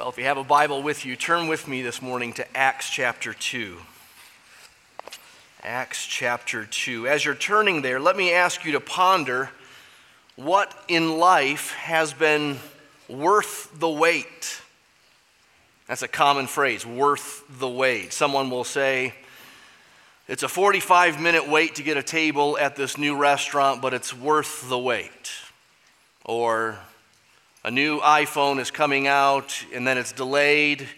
[0.00, 2.88] Well, if you have a Bible with you, turn with me this morning to Acts
[2.88, 3.76] chapter 2.
[5.62, 7.06] Acts chapter 2.
[7.06, 9.50] As you're turning there, let me ask you to ponder
[10.36, 12.56] what in life has been
[13.10, 14.62] worth the wait.
[15.86, 18.14] That's a common phrase, worth the wait.
[18.14, 19.12] Someone will say,
[20.28, 24.16] it's a 45 minute wait to get a table at this new restaurant, but it's
[24.16, 25.30] worth the wait.
[26.24, 26.78] Or
[27.62, 30.88] a new iPhone is coming out and then it's delayed,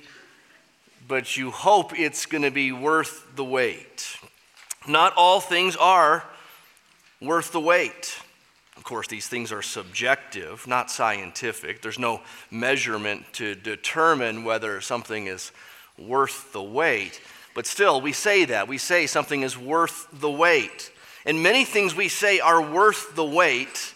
[1.09, 4.17] but you hope it's going to be worth the wait.
[4.87, 6.25] Not all things are
[7.21, 8.17] worth the wait.
[8.77, 11.83] Of course, these things are subjective, not scientific.
[11.83, 15.51] There's no measurement to determine whether something is
[15.99, 17.21] worth the wait.
[17.55, 18.69] But still, we say that.
[18.69, 20.93] We say something is worth the wait.
[21.27, 23.92] And many things we say are worth the wait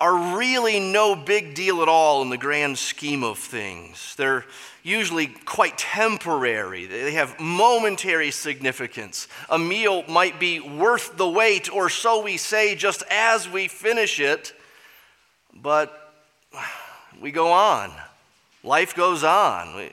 [0.00, 4.14] are really no big deal at all in the grand scheme of things.
[4.14, 4.44] They're
[4.84, 9.28] usually quite temporary, they have momentary significance.
[9.50, 14.20] A meal might be worth the wait, or so we say just as we finish
[14.20, 14.52] it,
[15.52, 16.14] but
[17.20, 17.90] we go on.
[18.62, 19.90] Life goes on.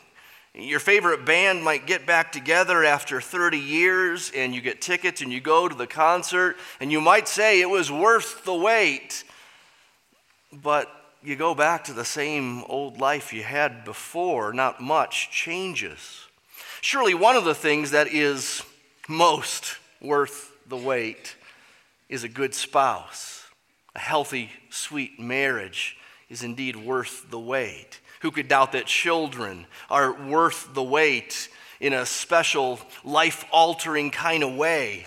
[0.54, 5.34] Your favorite band might get back together after 30 years, and you get tickets and
[5.34, 9.25] you go to the concert, and you might say it was worth the wait
[10.62, 10.90] but
[11.24, 16.26] you go back to the same old life you had before, not much changes.
[16.82, 18.62] Surely, one of the things that is
[19.08, 21.36] most worth the wait
[22.10, 23.44] is a good spouse.
[23.96, 25.98] A healthy, sweet marriage
[26.30, 28.00] is indeed worth the wait.
[28.22, 34.44] Who could doubt that children are worth the wait in a special, life altering kind
[34.44, 35.06] of way?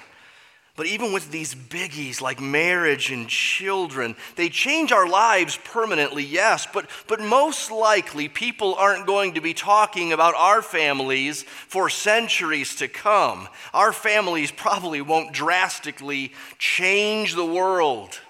[0.78, 6.68] But even with these biggies like marriage and children, they change our lives permanently, yes,
[6.72, 12.76] but, but most likely people aren't going to be talking about our families for centuries
[12.76, 13.48] to come.
[13.74, 18.20] Our families probably won't drastically change the world.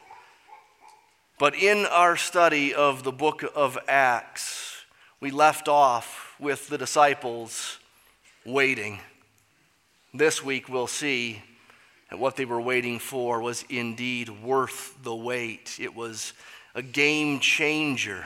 [1.38, 4.86] But in our study of the book of Acts,
[5.20, 7.78] we left off with the disciples
[8.46, 9.00] waiting.
[10.14, 11.42] This week we'll see
[12.10, 15.78] and what they were waiting for was indeed worth the wait.
[15.80, 16.32] It was
[16.74, 18.24] a game changer.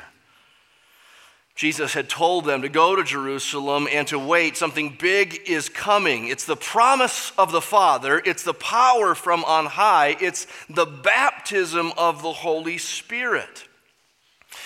[1.54, 4.56] Jesus had told them to go to Jerusalem and to wait.
[4.56, 6.28] Something big is coming.
[6.28, 11.92] It's the promise of the Father, it's the power from on high, it's the baptism
[11.98, 13.68] of the Holy Spirit.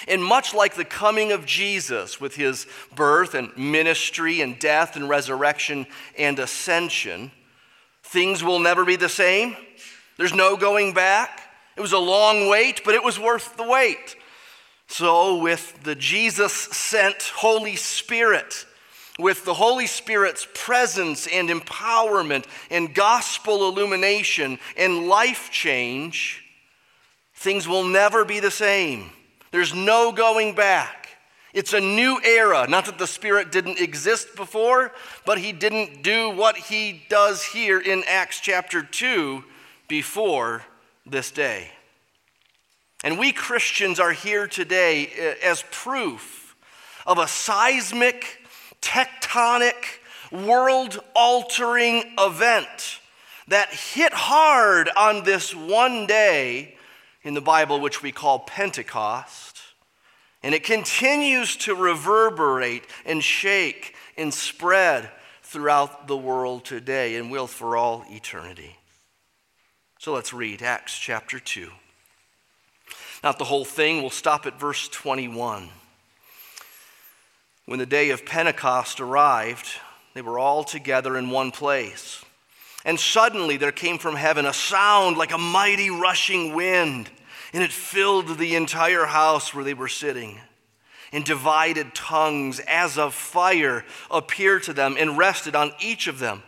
[0.08, 5.08] And much like the coming of Jesus with his birth and ministry and death and
[5.08, 5.86] resurrection
[6.18, 7.32] and ascension,
[8.06, 9.56] Things will never be the same.
[10.16, 11.42] There's no going back.
[11.76, 14.16] It was a long wait, but it was worth the wait.
[14.86, 18.64] So, with the Jesus sent Holy Spirit,
[19.18, 26.44] with the Holy Spirit's presence and empowerment and gospel illumination and life change,
[27.34, 29.10] things will never be the same.
[29.50, 31.05] There's no going back.
[31.56, 32.66] It's a new era.
[32.68, 34.92] Not that the Spirit didn't exist before,
[35.24, 39.42] but He didn't do what He does here in Acts chapter 2
[39.88, 40.66] before
[41.06, 41.70] this day.
[43.02, 46.54] And we Christians are here today eh, as proof
[47.06, 48.46] of a seismic,
[48.82, 50.00] tectonic,
[50.30, 53.00] world altering event
[53.48, 56.76] that hit hard on this one day
[57.22, 59.55] in the Bible, which we call Pentecost
[60.46, 65.10] and it continues to reverberate and shake and spread
[65.42, 68.76] throughout the world today and will for all eternity.
[69.98, 71.68] So let's read Acts chapter 2.
[73.24, 75.68] Not the whole thing, we'll stop at verse 21.
[77.64, 79.66] When the day of Pentecost arrived,
[80.14, 82.24] they were all together in one place.
[82.84, 87.10] And suddenly there came from heaven a sound like a mighty rushing wind
[87.56, 90.42] and it filled the entire house where they were sitting.
[91.10, 96.42] And divided tongues as of fire appeared to them and rested on each of them.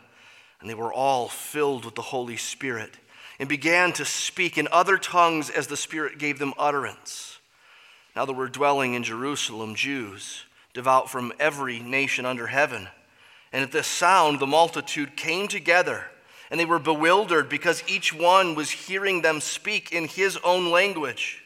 [0.60, 2.98] And they were all filled with the Holy Spirit
[3.38, 7.38] and began to speak in other tongues as the Spirit gave them utterance.
[8.14, 10.44] Now there were dwelling in Jerusalem Jews,
[10.74, 12.86] devout from every nation under heaven.
[13.50, 16.04] And at this sound, the multitude came together
[16.50, 21.42] and they were bewildered because each one was hearing them speak in his own language.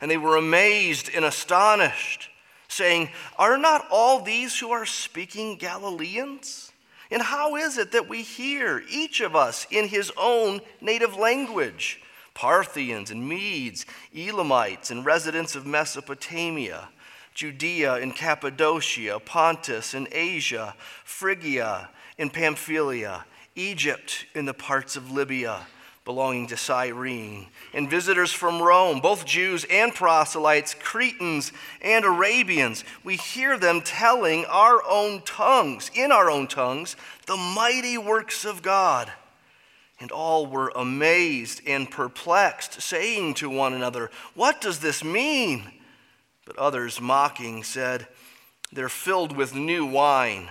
[0.00, 2.30] And they were amazed and astonished,
[2.68, 6.72] saying, Are not all these who are speaking Galileans?
[7.10, 12.02] And how is it that we hear, each of us, in his own native language?
[12.34, 16.88] Parthians and Medes, Elamites and residents of Mesopotamia
[17.36, 20.74] Judea and Cappadocia, Pontus and Asia,
[21.04, 23.26] Phrygia and Pamphylia,
[23.56, 25.66] Egypt and the parts of Libya
[26.06, 32.84] belonging to Cyrene, and visitors from Rome, both Jews and proselytes, Cretans and Arabians.
[33.02, 36.94] We hear them telling our own tongues, in our own tongues,
[37.26, 39.12] the mighty works of God.
[39.98, 45.72] And all were amazed and perplexed, saying to one another, What does this mean?
[46.44, 48.06] But others, mocking, said,
[48.70, 50.50] They're filled with new wine.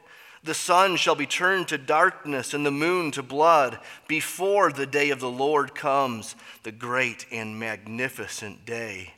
[0.43, 5.11] The sun shall be turned to darkness and the moon to blood before the day
[5.11, 9.13] of the Lord comes, the great and magnificent day.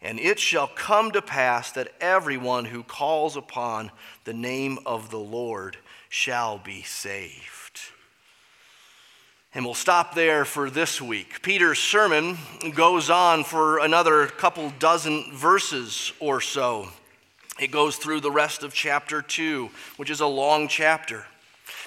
[0.00, 3.90] And it shall come to pass that everyone who calls upon
[4.24, 5.76] the name of the Lord
[6.08, 7.80] shall be saved.
[9.52, 11.42] And we'll stop there for this week.
[11.42, 12.38] Peter's sermon
[12.74, 16.88] goes on for another couple dozen verses or so.
[17.60, 19.68] It goes through the rest of chapter 2,
[19.98, 21.26] which is a long chapter.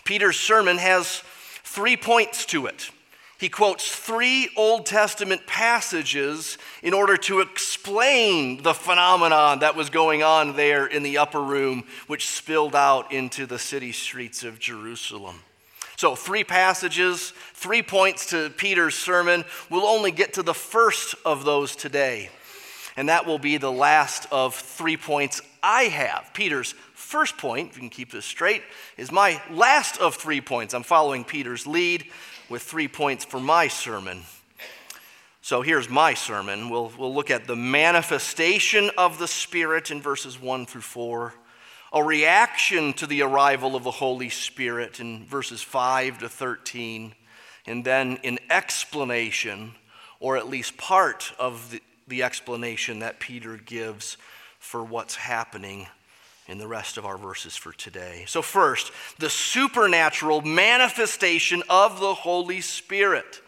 [0.04, 1.24] Peter's sermon has
[1.64, 2.92] three points to it.
[3.40, 10.22] He quotes three Old Testament passages in order to explain the phenomenon that was going
[10.22, 15.40] on there in the upper room, which spilled out into the city streets of Jerusalem.
[15.98, 19.44] So, three passages, three points to Peter's sermon.
[19.70, 22.30] We'll only get to the first of those today,
[22.95, 26.31] and that will be the last of three points I have.
[26.34, 28.63] Peter's first point, if you can keep this straight,
[28.98, 30.74] is my last of three points.
[30.74, 32.06] I'm following Peter's lead
[32.50, 34.24] with three points for my sermon.
[35.42, 36.69] So here's my sermon.
[36.69, 41.34] We'll, we'll look at the manifestation of the Spirit in verses 1 through 4,
[41.92, 47.13] a reaction to the arrival of the Holy Spirit in verses 5 to 13,
[47.66, 49.74] and then an explanation,
[50.22, 54.18] or at least part of the, the explanation that Peter gives
[54.60, 55.88] for what's happening
[56.48, 58.26] in the rest of our verses for today.
[58.28, 63.42] So, first, the supernatural manifestation of the Holy Spirit.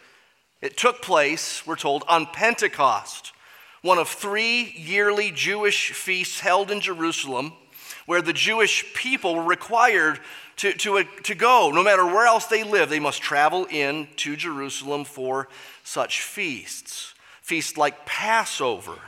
[0.62, 3.34] It took place, we're told, on Pentecost,
[3.81, 7.54] one of three yearly Jewish feasts held in Jerusalem,
[8.06, 10.19] where the Jewish people were required
[10.58, 11.72] to, to, uh, to go.
[11.72, 15.50] No matter where else they lived, they must travel in to Jerusalem for
[15.84, 17.14] such feasts.
[17.45, 19.00] Feasts like Passover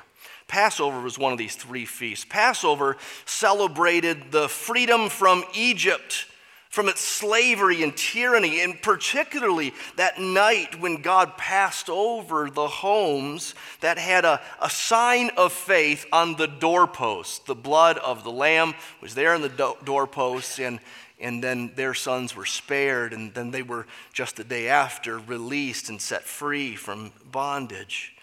[0.47, 2.25] Passover was one of these three feasts.
[2.25, 6.25] Passover celebrated the freedom from Egypt,
[6.69, 13.55] from its slavery and tyranny, and particularly that night when God passed over the homes
[13.81, 17.39] that had a, a sign of faith on the doorposts.
[17.39, 20.79] The blood of the lamb was there in the do- doorposts, and,
[21.19, 25.89] and then their sons were spared, and then they were just the day after released
[25.89, 28.13] and set free from bondage.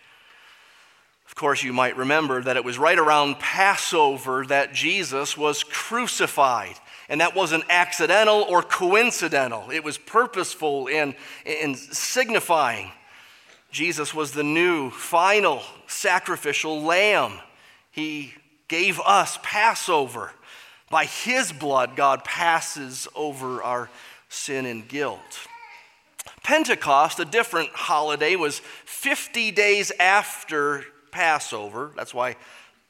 [1.34, 6.76] Of course, you might remember that it was right around Passover that Jesus was crucified.
[7.08, 12.92] And that wasn't accidental or coincidental, it was purposeful and, and signifying.
[13.72, 17.40] Jesus was the new, final sacrificial lamb.
[17.90, 18.34] He
[18.68, 20.30] gave us Passover.
[20.88, 23.90] By his blood, God passes over our
[24.28, 25.48] sin and guilt.
[26.44, 30.84] Pentecost, a different holiday, was 50 days after
[31.14, 31.92] Passover.
[31.94, 32.34] That's why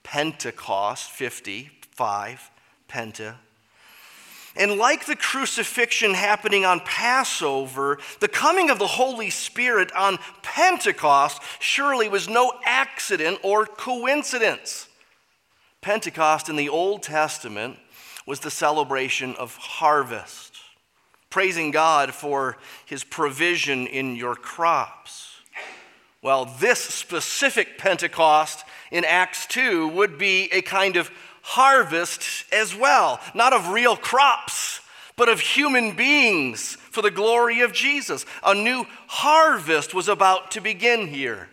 [0.02, 2.50] Pentecost, 55,
[2.88, 3.34] Penta.
[4.56, 11.42] And like the crucifixion happening on Passover, the coming of the Holy Spirit on Pentecost
[11.58, 14.88] surely was no accident or coincidence.
[15.82, 17.76] Pentecost in the Old Testament
[18.24, 20.56] was the celebration of harvest,
[21.28, 25.23] praising God for his provision in your crops.
[26.24, 31.10] Well, this specific Pentecost in Acts 2 would be a kind of
[31.42, 34.80] harvest as well, not of real crops,
[35.16, 38.24] but of human beings for the glory of Jesus.
[38.42, 41.50] A new harvest was about to begin here.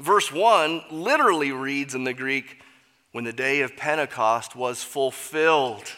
[0.00, 2.62] Verse 1 literally reads in the Greek,
[3.10, 5.92] when the day of Pentecost was fulfilled.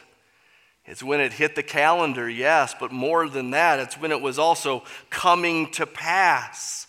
[0.85, 4.37] It's when it hit the calendar, yes, but more than that, it's when it was
[4.37, 6.89] also coming to pass.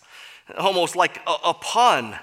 [0.58, 2.18] Almost like a, a pun.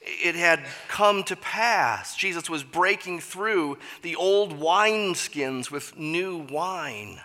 [0.00, 2.16] It had come to pass.
[2.16, 7.20] Jesus was breaking through the old wineskins with new wine.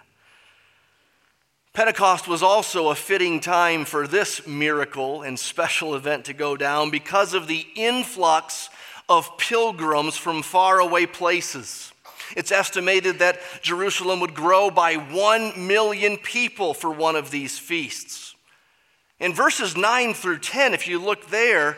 [1.71, 6.89] Pentecost was also a fitting time for this miracle and special event to go down
[6.89, 8.69] because of the influx
[9.09, 11.91] of pilgrims from faraway places.
[12.35, 18.34] It's estimated that Jerusalem would grow by one million people for one of these feasts.
[19.19, 21.77] In verses 9 through 10, if you look there,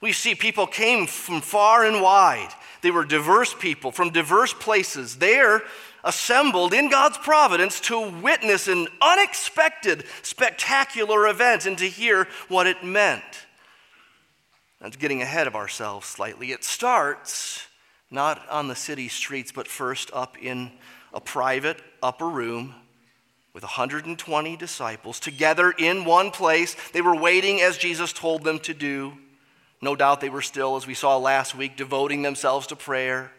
[0.00, 2.50] we see people came from far and wide.
[2.82, 5.16] They were diverse people from diverse places.
[5.16, 5.62] There,
[6.04, 12.84] assembled in God's providence to witness an unexpected, spectacular event and to hear what it
[12.84, 13.22] meant.
[14.80, 16.52] That's getting ahead of ourselves slightly.
[16.52, 17.66] It starts
[18.10, 20.70] not on the city streets, but first up in
[21.14, 22.74] a private upper room
[23.54, 26.76] with 120 disciples together in one place.
[26.92, 29.14] They were waiting as Jesus told them to do.
[29.80, 33.30] No doubt they were still, as we saw last week, devoting themselves to prayer.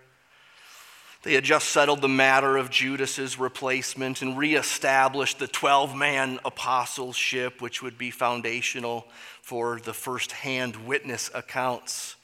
[1.24, 7.62] They had just settled the matter of Judas's replacement and reestablished the 12 man apostleship,
[7.62, 9.08] which would be foundational
[9.42, 12.16] for the first hand witness accounts.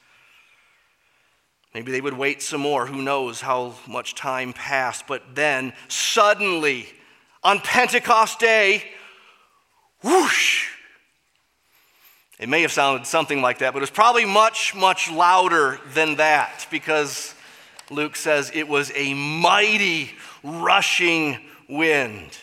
[1.74, 2.86] Maybe they would wait some more.
[2.86, 5.08] Who knows how much time passed.
[5.08, 6.88] But then, suddenly,
[7.44, 8.84] on Pentecost Day,
[10.04, 10.68] whoosh!
[12.40, 16.16] It may have sounded something like that, but it was probably much, much louder than
[16.16, 17.36] that because
[17.92, 20.12] Luke says it was a mighty
[20.44, 21.38] rushing
[21.70, 22.38] wind.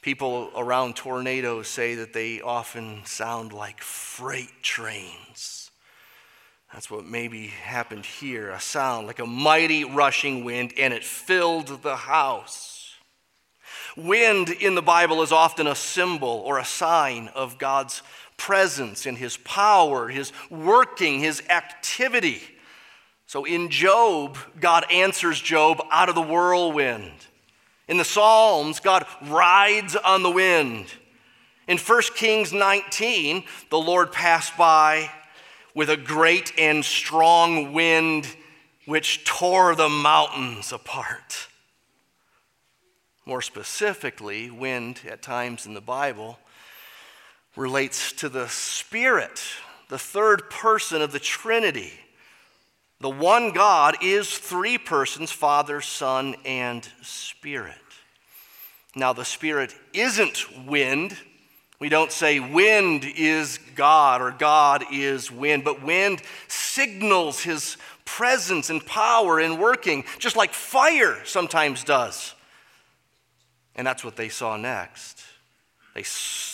[0.00, 5.72] People around tornadoes say that they often sound like freight trains.
[6.72, 11.82] That's what maybe happened here a sound like a mighty rushing wind, and it filled
[11.82, 12.77] the house.
[13.98, 18.00] Wind in the Bible is often a symbol or a sign of God's
[18.36, 22.40] presence and His power, His working, His activity.
[23.26, 27.10] So in Job, God answers Job out of the whirlwind.
[27.88, 30.86] In the Psalms, God rides on the wind.
[31.66, 35.10] In 1 Kings 19, the Lord passed by
[35.74, 38.28] with a great and strong wind
[38.86, 41.48] which tore the mountains apart.
[43.28, 46.38] More specifically, wind at times in the Bible
[47.56, 49.42] relates to the Spirit,
[49.90, 51.92] the third person of the Trinity.
[53.02, 57.74] The one God is three persons Father, Son, and Spirit.
[58.96, 61.14] Now, the Spirit isn't wind.
[61.80, 68.70] We don't say wind is God or God is wind, but wind signals his presence
[68.70, 72.34] and power in working, just like fire sometimes does.
[73.78, 75.22] And that's what they saw next.
[75.94, 76.04] They,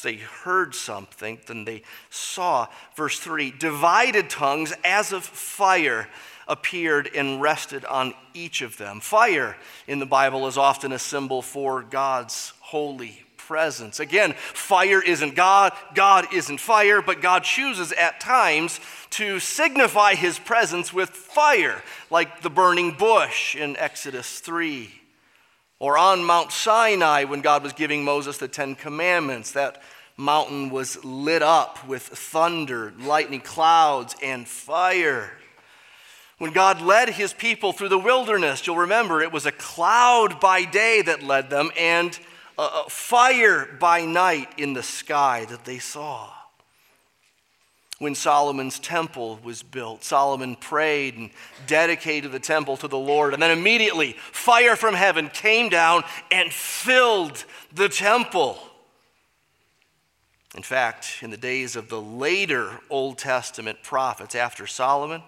[0.02, 6.06] they heard something, then they saw, verse 3 divided tongues as of fire
[6.46, 9.00] appeared and rested on each of them.
[9.00, 14.00] Fire in the Bible is often a symbol for God's holy presence.
[14.00, 20.38] Again, fire isn't God, God isn't fire, but God chooses at times to signify his
[20.38, 24.90] presence with fire, like the burning bush in Exodus 3.
[25.84, 29.82] Or on Mount Sinai when God was giving Moses the Ten Commandments, that
[30.16, 35.30] mountain was lit up with thunder, lightning, clouds, and fire.
[36.38, 40.64] When God led his people through the wilderness, you'll remember it was a cloud by
[40.64, 42.18] day that led them and
[42.56, 46.30] a fire by night in the sky that they saw.
[48.00, 51.30] When Solomon's temple was built, Solomon prayed and
[51.66, 56.52] dedicated the temple to the Lord, and then immediately fire from heaven came down and
[56.52, 58.58] filled the temple.
[60.56, 65.22] In fact, in the days of the later Old Testament prophets after Solomon,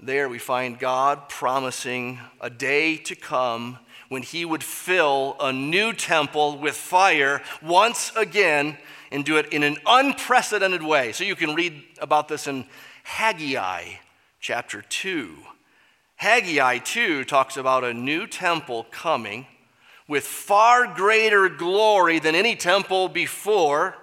[0.00, 3.78] there we find God promising a day to come
[4.08, 8.78] when he would fill a new temple with fire once again
[9.12, 11.12] and do it in an unprecedented way.
[11.12, 12.66] So you can read about this in
[13.04, 13.84] Haggai
[14.40, 15.36] chapter 2.
[16.16, 19.46] Haggai 2 talks about a new temple coming
[20.08, 23.96] with far greater glory than any temple before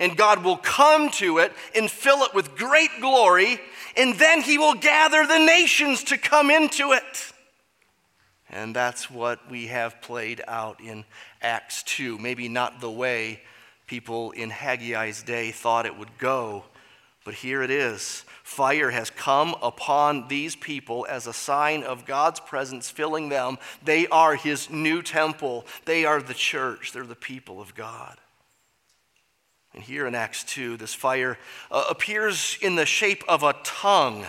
[0.00, 3.60] and God will come to it and fill it with great glory,
[3.96, 7.32] and then he will gather the nations to come into it.
[8.48, 11.04] And that's what we have played out in
[11.42, 12.18] Acts 2.
[12.18, 13.40] Maybe not the way
[13.86, 16.64] people in Haggai's day thought it would go,
[17.24, 18.24] but here it is.
[18.42, 23.58] Fire has come upon these people as a sign of God's presence filling them.
[23.84, 28.18] They are his new temple, they are the church, they're the people of God.
[29.74, 31.38] And here in Acts 2, this fire
[31.70, 34.24] uh, appears in the shape of a tongue,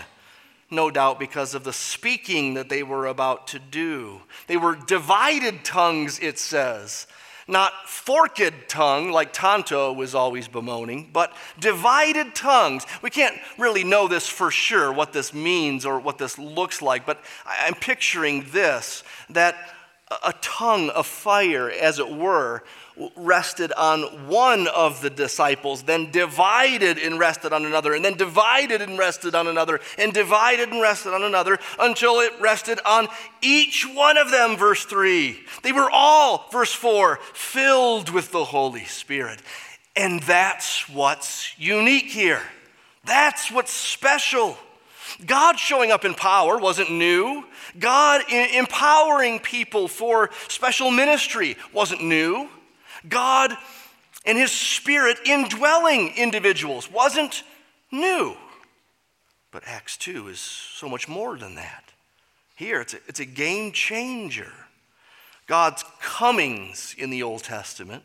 [0.70, 4.22] no doubt because of the speaking that they were about to do.
[4.48, 7.08] They were divided tongues, it says.
[7.48, 12.86] Not forked tongue like Tonto was always bemoaning, but divided tongues.
[13.02, 17.06] We can't really know this for sure, what this means or what this looks like,
[17.06, 19.56] but I'm picturing this that
[20.24, 22.64] a tongue of fire, as it were,
[23.16, 28.82] rested on one of the disciples, then divided and rested on another, and then divided
[28.82, 33.08] and rested on another, and divided and rested on another until it rested on
[33.42, 35.40] each one of them, verse 3.
[35.64, 39.42] They were all, verse 4, filled with the Holy Spirit.
[39.96, 42.42] And that's what's unique here.
[43.06, 44.58] That's what's special.
[45.26, 47.46] God showing up in power wasn't new.
[47.80, 52.50] God empowering people for special ministry wasn't new.
[53.08, 53.56] God
[54.26, 57.44] and His Spirit indwelling individuals wasn't
[57.92, 58.36] new.
[59.52, 61.84] But Acts 2 is so much more than that.
[62.56, 64.52] Here, it's a, it's a game changer.
[65.48, 68.04] God's comings in the Old Testament,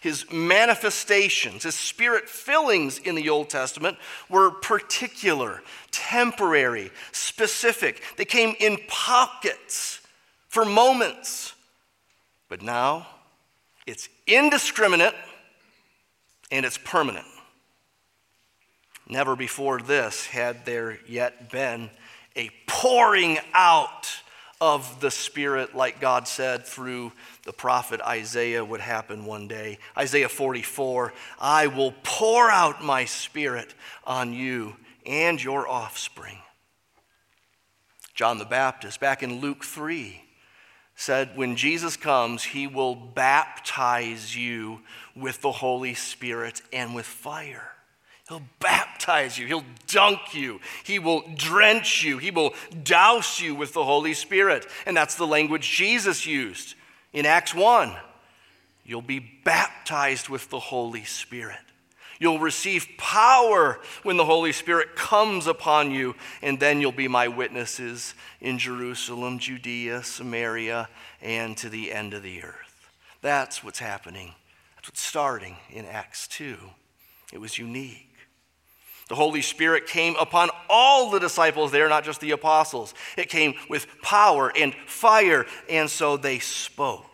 [0.00, 8.02] his manifestations, his spirit fillings in the Old Testament were particular, temporary, specific.
[8.16, 10.00] They came in pockets
[10.48, 11.54] for moments.
[12.48, 13.08] But now,
[13.86, 15.14] it's indiscriminate
[16.50, 17.26] and it's permanent.
[19.08, 21.90] Never before this had there yet been
[22.34, 24.20] a pouring out
[24.60, 27.12] of the Spirit, like God said through
[27.44, 29.78] the prophet Isaiah, would happen one day.
[29.96, 36.38] Isaiah 44 I will pour out my Spirit on you and your offspring.
[38.14, 40.22] John the Baptist, back in Luke 3,
[40.96, 44.80] said, When Jesus comes, he will baptize you
[45.14, 47.70] with the Holy Spirit and with fire.
[48.28, 49.46] He'll baptize you.
[49.46, 50.58] He'll dunk you.
[50.82, 52.18] He will drench you.
[52.18, 54.66] He will douse you with the Holy Spirit.
[54.84, 56.74] And that's the language Jesus used
[57.12, 57.94] in Acts 1.
[58.84, 61.58] You'll be baptized with the Holy Spirit.
[62.18, 67.28] You'll receive power when the Holy Spirit comes upon you, and then you'll be my
[67.28, 70.88] witnesses in Jerusalem, Judea, Samaria,
[71.20, 72.88] and to the end of the earth.
[73.20, 74.34] That's what's happening.
[74.76, 76.56] That's what's starting in Acts 2.
[77.32, 78.02] It was unique.
[79.08, 82.92] The Holy Spirit came upon all the disciples there, not just the apostles.
[83.16, 87.06] It came with power and fire, and so they spoke.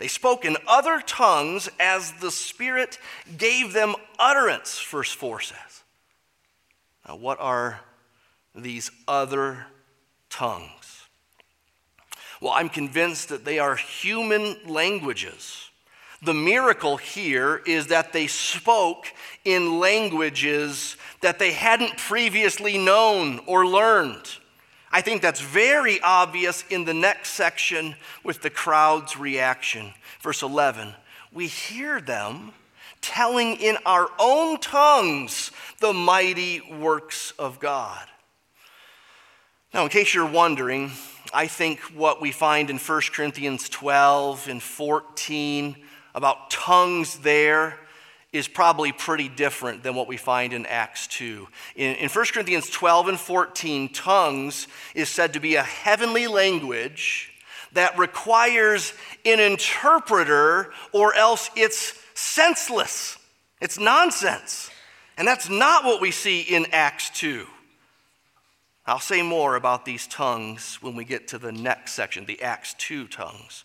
[0.00, 2.98] They spoke in other tongues as the Spirit
[3.36, 5.82] gave them utterance, verse 4 says.
[7.06, 7.82] Now, what are
[8.54, 9.66] these other
[10.30, 11.06] tongues?
[12.40, 15.68] Well, I'm convinced that they are human languages.
[16.22, 19.04] The miracle here is that they spoke
[19.44, 24.30] in languages that they hadn't previously known or learned.
[24.92, 29.92] I think that's very obvious in the next section with the crowd's reaction.
[30.20, 30.94] Verse 11
[31.32, 32.52] We hear them
[33.00, 38.06] telling in our own tongues the mighty works of God.
[39.72, 40.90] Now, in case you're wondering,
[41.32, 45.76] I think what we find in 1 Corinthians 12 and 14
[46.14, 47.78] about tongues there
[48.32, 51.48] is probably pretty different than what we find in Acts 2.
[51.74, 57.32] In, in 1 Corinthians 12 and 14, tongues is said to be a heavenly language
[57.72, 63.18] that requires an interpreter, or else it's senseless.
[63.60, 64.70] It's nonsense.
[65.16, 67.46] And that's not what we see in Acts 2.
[68.86, 72.74] I'll say more about these tongues when we get to the next section, the Acts
[72.74, 73.64] 2 tongues.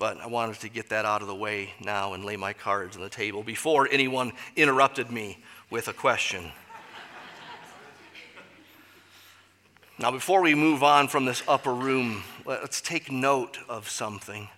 [0.00, 2.96] But I wanted to get that out of the way now and lay my cards
[2.96, 6.52] on the table before anyone interrupted me with a question.
[9.98, 14.48] now, before we move on from this upper room, let's take note of something.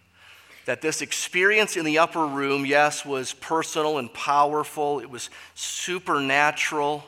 [0.67, 7.03] That this experience in the upper room, yes, was personal and powerful, it was supernatural,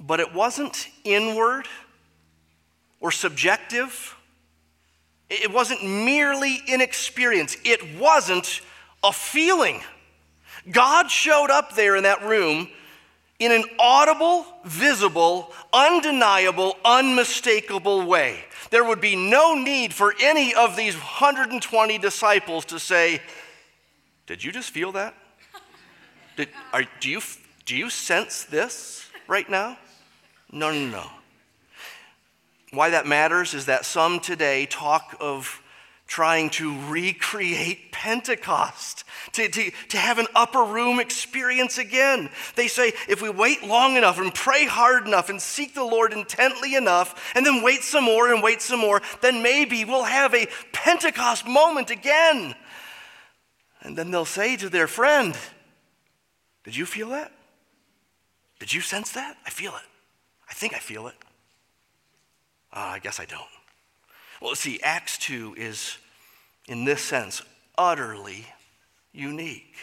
[0.00, 1.68] but it wasn't inward
[2.98, 4.17] or subjective
[5.30, 8.60] it wasn't merely an experience, it wasn't
[9.02, 9.82] a feeling.
[10.70, 12.68] God showed up there in that room
[13.38, 18.44] in an audible, visible, undeniable, unmistakable way.
[18.70, 23.22] There would be no need for any of these 120 disciples to say,
[24.26, 25.14] Did you just feel that?
[26.36, 27.20] Did, are, do, you,
[27.64, 29.78] do you sense this right now?
[30.52, 31.10] No, no, no.
[32.70, 35.62] Why that matters is that some today talk of
[36.08, 42.30] trying to recreate Pentecost, to, to, to have an upper room experience again.
[42.56, 46.14] They say if we wait long enough and pray hard enough and seek the Lord
[46.14, 50.34] intently enough, and then wait some more and wait some more, then maybe we'll have
[50.34, 52.54] a Pentecost moment again.
[53.82, 55.36] And then they'll say to their friend,
[56.64, 57.32] Did you feel that?
[58.58, 59.36] Did you sense that?
[59.46, 59.86] I feel it.
[60.48, 61.14] I think I feel it.
[62.72, 63.42] Uh, I guess I don't.
[64.40, 65.98] Well, see, Acts 2 is,
[66.68, 67.42] in this sense,
[67.76, 68.46] utterly
[69.12, 69.74] unique.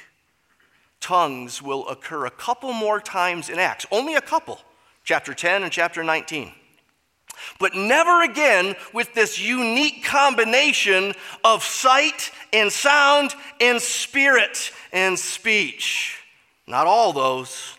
[1.02, 4.60] Tongues will occur a couple more times in Acts, only a couple,
[5.04, 6.52] chapter 10 and chapter 19.
[7.60, 16.24] But never again with this unique combination of sight and sound and spirit and speech.
[16.68, 17.78] Not all those.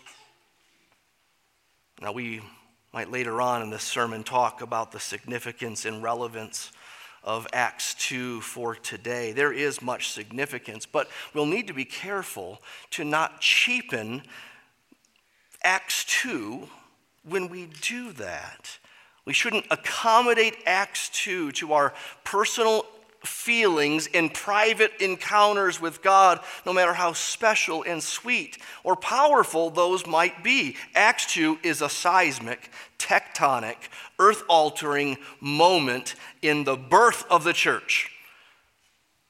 [2.01, 2.41] Now, we
[2.97, 6.71] might later on in this sermon talk about the significance and relevance
[7.23, 9.31] of Acts 2 for today.
[9.33, 14.23] There is much significance, but we'll need to be careful to not cheapen
[15.63, 16.67] Acts 2
[17.23, 18.79] when we do that.
[19.25, 22.83] We shouldn't accommodate Acts 2 to our personal
[23.27, 30.07] feelings in private encounters with God, no matter how special and sweet or powerful those
[30.07, 30.75] might be.
[30.95, 33.77] Acts 2 is a seismic, tectonic,
[34.17, 38.11] earth altering moment in the birth of the church.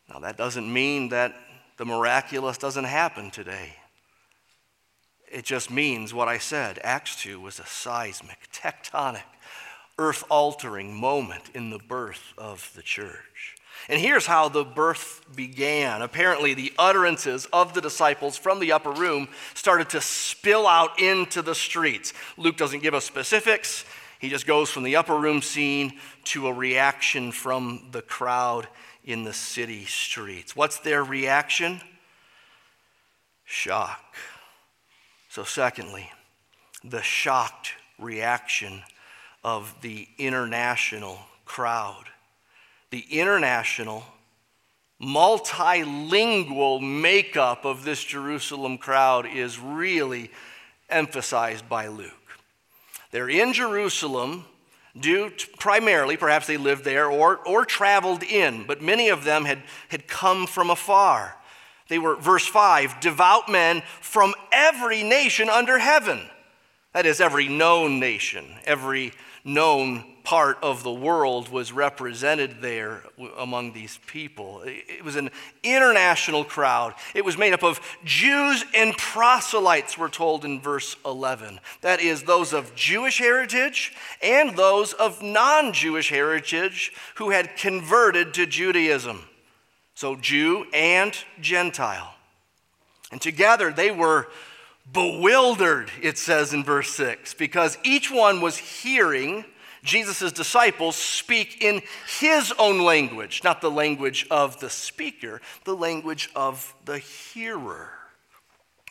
[0.10, 1.36] Now, that doesn't mean that
[1.78, 3.76] the miraculous doesn't happen today.
[5.30, 6.80] It just means what I said.
[6.84, 9.24] Acts 2 was a seismic, tectonic,
[10.00, 13.57] earth altering moment in the birth of the church.
[13.90, 16.02] And here's how the birth began.
[16.02, 21.42] Apparently, the utterances of the disciples from the upper room started to spill out into
[21.42, 22.14] the streets.
[22.36, 23.86] Luke doesn't give us specifics,
[24.20, 25.94] he just goes from the upper room scene
[26.26, 28.68] to a reaction from the crowd
[29.04, 30.56] in the city streets.
[30.56, 31.82] What's their reaction?
[33.46, 34.02] Shock.
[35.30, 36.10] So, secondly,
[36.84, 38.82] the shocked reaction
[39.44, 42.06] of the international crowd
[42.90, 44.04] the international,
[45.02, 50.32] multilingual makeup of this Jerusalem crowd is really
[50.90, 52.14] emphasized by Luke.
[53.12, 54.46] They're in Jerusalem
[55.00, 59.46] due to, primarily, perhaps they lived there or, or traveled in, but many of them
[59.46, 61.36] had, had come from afar.
[61.90, 66.22] They were, verse 5, devout men from every nation under heaven.
[66.94, 69.14] That is, every known nation, every
[69.48, 73.02] known part of the world was represented there
[73.38, 74.62] among these people.
[74.66, 75.30] It was an
[75.64, 76.96] international crowd.
[77.16, 81.62] It was made up of Jews and proselytes, we're told in verse 11.
[81.80, 88.34] That is, those of Jewish heritage and those of non Jewish heritage who had converted
[88.34, 89.24] to Judaism.
[89.96, 92.14] So, Jew and Gentile.
[93.14, 94.28] And together they were
[94.92, 99.46] bewildered, it says in verse 6, because each one was hearing
[99.84, 101.82] Jesus' disciples speak in
[102.20, 107.92] his own language, not the language of the speaker, the language of the hearer.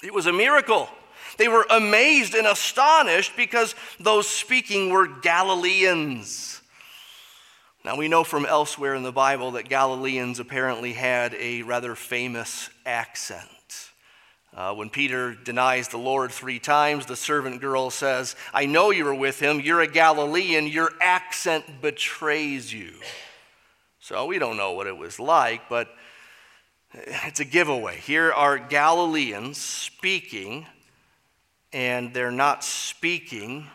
[0.02, 0.88] It was a miracle.
[1.38, 6.62] They were amazed and astonished because those speaking were Galileans.
[7.84, 12.70] Now, we know from elsewhere in the Bible that Galileans apparently had a rather famous
[12.84, 13.48] accent.
[14.56, 19.04] Uh, when Peter denies the Lord three times, the servant girl says, I know you
[19.04, 19.60] were with him.
[19.60, 20.66] You're a Galilean.
[20.66, 22.94] Your accent betrays you.
[24.00, 25.88] So we don't know what it was like, but
[26.94, 27.98] it's a giveaway.
[27.98, 30.64] Here are Galileans speaking,
[31.74, 33.66] and they're not speaking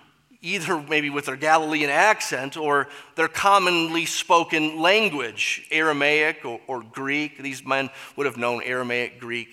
[0.42, 7.38] either maybe with their Galilean accent or their commonly spoken language, Aramaic or, or Greek.
[7.38, 9.50] These men would have known Aramaic, Greek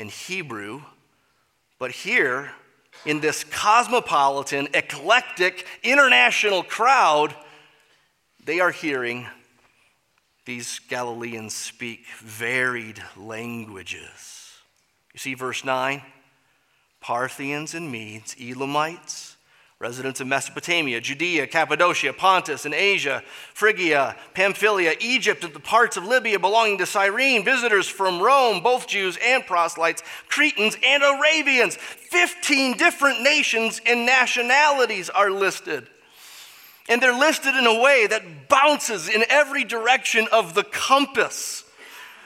[0.00, 0.82] and Hebrew.
[1.78, 2.50] But here,
[3.04, 7.34] in this cosmopolitan, eclectic, international crowd,
[8.44, 9.26] they are hearing
[10.46, 14.58] these Galileans speak varied languages.
[15.12, 16.02] You see, verse 9
[17.00, 19.29] Parthians and Medes, Elamites,
[19.80, 23.22] residents of Mesopotamia, Judea, Cappadocia, Pontus, and Asia,
[23.54, 28.86] Phrygia, Pamphylia, Egypt, and the parts of Libya belonging to Cyrene, visitors from Rome, both
[28.86, 31.76] Jews and proselytes, Cretans and Arabians.
[31.76, 35.86] 15 different nations and nationalities are listed.
[36.90, 41.64] And they're listed in a way that bounces in every direction of the compass.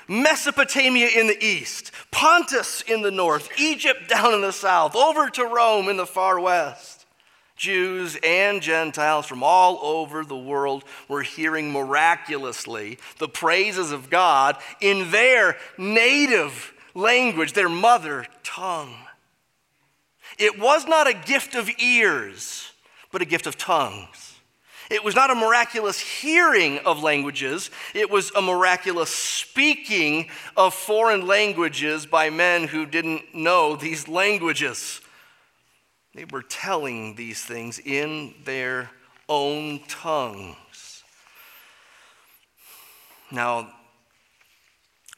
[0.09, 5.45] Mesopotamia in the east, Pontus in the north, Egypt down in the south, over to
[5.45, 7.04] Rome in the far west.
[7.57, 14.57] Jews and Gentiles from all over the world were hearing miraculously the praises of God
[14.81, 18.95] in their native language, their mother tongue.
[20.38, 22.73] It was not a gift of ears,
[23.12, 24.35] but a gift of tongues.
[24.90, 31.27] It was not a miraculous hearing of languages, it was a miraculous speaking of foreign
[31.27, 35.01] languages by men who didn't know these languages.
[36.14, 38.90] They were telling these things in their
[39.29, 41.03] own tongues.
[43.33, 43.68] Now,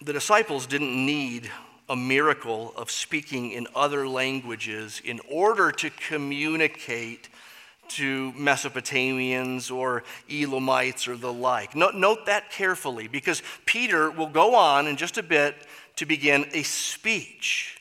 [0.01, 1.51] the disciples didn't need
[1.89, 7.29] a miracle of speaking in other languages in order to communicate
[7.89, 11.77] to Mesopotamians or Elamites or the like.
[11.77, 15.55] Note that carefully because Peter will go on in just a bit
[15.97, 17.76] to begin a speech.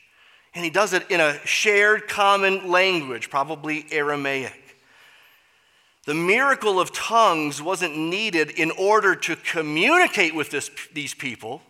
[0.56, 4.78] And he does it in a shared common language, probably Aramaic.
[6.06, 11.60] The miracle of tongues wasn't needed in order to communicate with this, these people.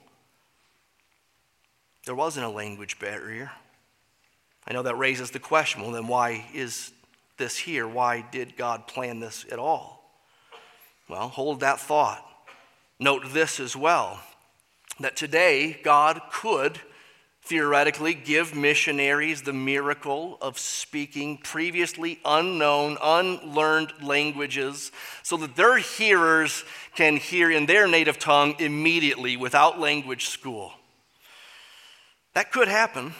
[2.04, 3.50] There wasn't a language barrier.
[4.68, 6.92] I know that raises the question well, then why is
[7.38, 7.88] this here?
[7.88, 10.12] Why did God plan this at all?
[11.08, 12.24] Well, hold that thought.
[13.00, 14.20] Note this as well
[15.00, 16.78] that today God could
[17.46, 24.90] theoretically give missionaries the miracle of speaking previously unknown, unlearned languages
[25.22, 26.64] so that their hearers
[26.96, 30.72] can hear in their native tongue immediately without language school.
[32.34, 33.14] That could happen.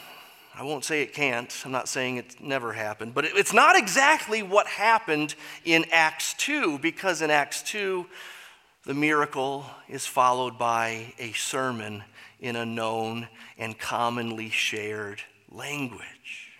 [0.55, 1.55] I won't say it can't.
[1.65, 3.15] I'm not saying it never happened.
[3.15, 5.35] But it's not exactly what happened
[5.65, 8.07] in Acts 2, because in Acts 2,
[8.85, 12.03] the miracle is followed by a sermon
[12.41, 16.53] in a known and commonly shared language.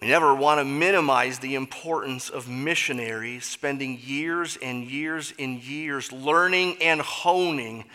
[0.00, 6.12] We never want to minimize the importance of missionaries spending years and years and years
[6.12, 7.86] learning and honing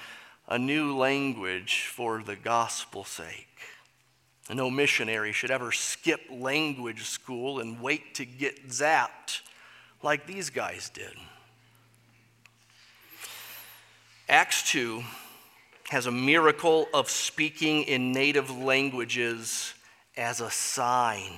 [0.47, 3.47] a new language for the gospel's sake.
[4.49, 9.41] No missionary should ever skip language school and wait to get zapped
[10.03, 11.13] like these guys did.
[14.27, 15.03] Acts 2
[15.91, 19.73] has a miracle of speaking in native languages
[20.15, 21.33] as a sign.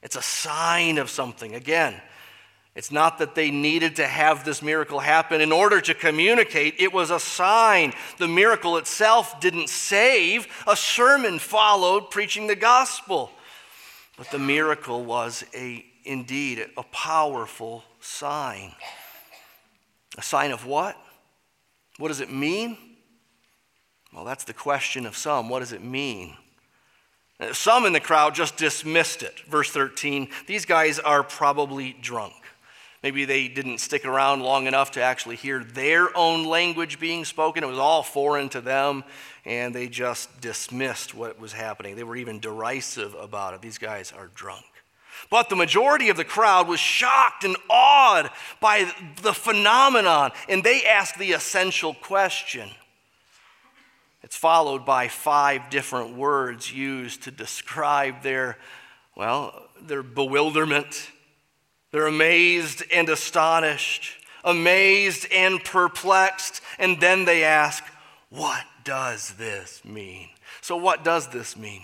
[0.00, 1.56] It's a sign of something.
[1.56, 2.00] Again,
[2.76, 6.92] it's not that they needed to have this miracle happen in order to communicate, it
[6.92, 7.92] was a sign.
[8.18, 13.32] The miracle itself didn't save, a sermon followed preaching the gospel.
[14.16, 18.72] But the miracle was a indeed a powerful sign.
[20.16, 20.96] A sign of what?
[21.98, 22.78] What does it mean?
[24.12, 25.48] Well, that's the question of some.
[25.48, 26.36] What does it mean?
[27.38, 29.40] Uh, some in the crowd just dismissed it.
[29.48, 32.34] Verse 13 these guys are probably drunk.
[33.02, 37.64] Maybe they didn't stick around long enough to actually hear their own language being spoken.
[37.64, 39.04] It was all foreign to them,
[39.46, 41.96] and they just dismissed what was happening.
[41.96, 43.62] They were even derisive about it.
[43.62, 44.66] These guys are drunk.
[45.30, 48.90] But the majority of the crowd was shocked and awed by
[49.22, 52.68] the phenomenon, and they asked the essential question
[54.22, 58.58] it's followed by five different words used to describe their,
[59.16, 61.10] well, their bewilderment.
[61.90, 64.12] They're amazed and astonished,
[64.44, 67.82] amazed and perplexed, and then they ask,
[68.28, 70.28] What does this mean?
[70.60, 71.82] So, what does this mean?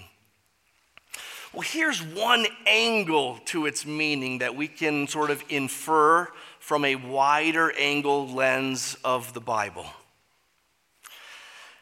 [1.53, 6.97] Well, here's one angle to its meaning that we can sort of infer from a
[6.97, 9.87] wider angle lens of the Bible.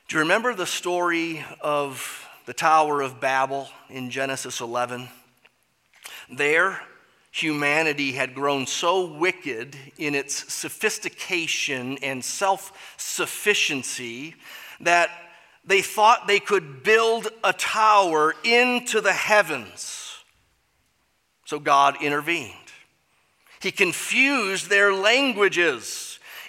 [0.07, 5.09] Do you remember the story of the Tower of Babel in Genesis 11?
[6.31, 6.79] There,
[7.31, 14.35] humanity had grown so wicked in its sophistication and self sufficiency
[14.81, 15.09] that
[15.65, 20.19] they thought they could build a tower into the heavens.
[21.47, 22.53] So God intervened.
[23.59, 26.04] He confused their languages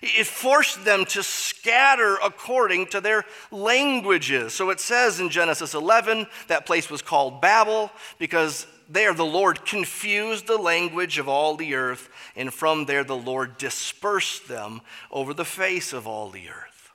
[0.05, 4.53] it forced them to scatter according to their languages.
[4.53, 9.65] So it says in Genesis 11 that place was called Babel because there the Lord
[9.65, 15.33] confused the language of all the earth, and from there the Lord dispersed them over
[15.33, 16.91] the face of all the earth.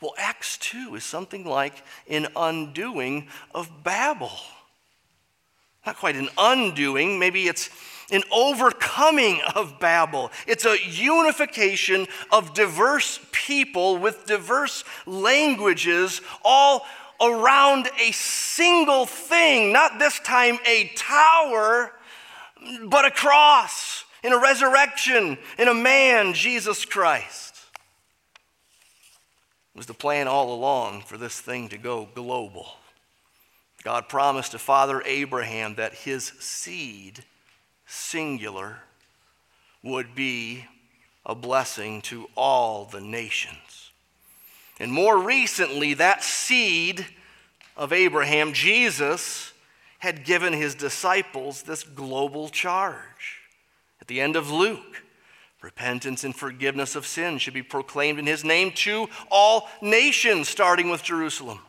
[0.00, 4.30] Well, Acts 2 is something like an undoing of Babel.
[5.86, 7.68] Not quite an undoing, maybe it's
[8.10, 10.30] an overcoming of Babel.
[10.46, 16.84] It's a unification of diverse people with diverse languages, all
[17.20, 21.92] around a single thing, not this time a tower,
[22.86, 27.54] but a cross, in a resurrection, in a man, Jesus Christ.
[29.74, 32.68] It was the plan all along for this thing to go global.
[33.82, 37.24] God promised to Father Abraham that his seed,
[37.94, 38.78] singular,
[39.82, 40.66] would be
[41.26, 43.90] a blessing to all the nations.
[44.78, 47.06] And more recently, that seed
[47.76, 49.52] of Abraham, Jesus,
[49.98, 53.40] had given his disciples this global charge.
[54.00, 55.02] At the end of Luke,
[55.62, 60.90] repentance and forgiveness of sin should be proclaimed in his name to all nations, starting
[60.90, 61.60] with Jerusalem.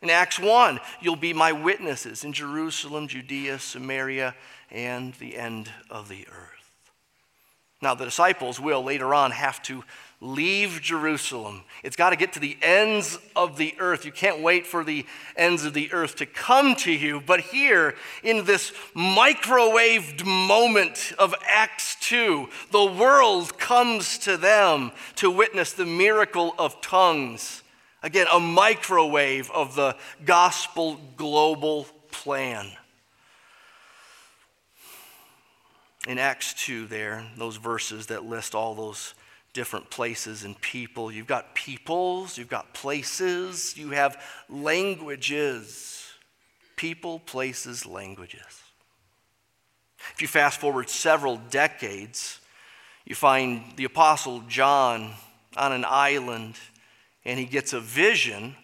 [0.00, 4.34] In Acts 1, you'll be my witnesses in Jerusalem, Judea, Samaria,
[4.74, 6.50] and the end of the earth.
[7.80, 9.84] Now, the disciples will later on have to
[10.20, 11.64] leave Jerusalem.
[11.82, 14.06] It's got to get to the ends of the earth.
[14.06, 15.04] You can't wait for the
[15.36, 17.20] ends of the earth to come to you.
[17.20, 25.30] But here, in this microwaved moment of Acts 2, the world comes to them to
[25.30, 27.62] witness the miracle of tongues.
[28.02, 32.70] Again, a microwave of the gospel global plan.
[36.06, 39.14] In Acts 2, there, those verses that list all those
[39.54, 41.10] different places and people.
[41.10, 46.06] You've got peoples, you've got places, you have languages.
[46.76, 48.62] People, places, languages.
[50.12, 52.40] If you fast forward several decades,
[53.06, 55.12] you find the Apostle John
[55.56, 56.56] on an island
[57.24, 58.56] and he gets a vision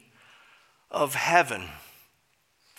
[0.90, 1.62] of heaven.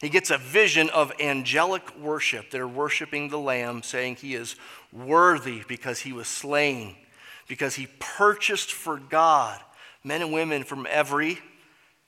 [0.01, 2.49] He gets a vision of angelic worship.
[2.49, 4.55] They're worshiping the Lamb, saying he is
[4.91, 6.95] worthy because he was slain
[7.51, 9.59] because he purchased for God
[10.05, 11.37] men and women from every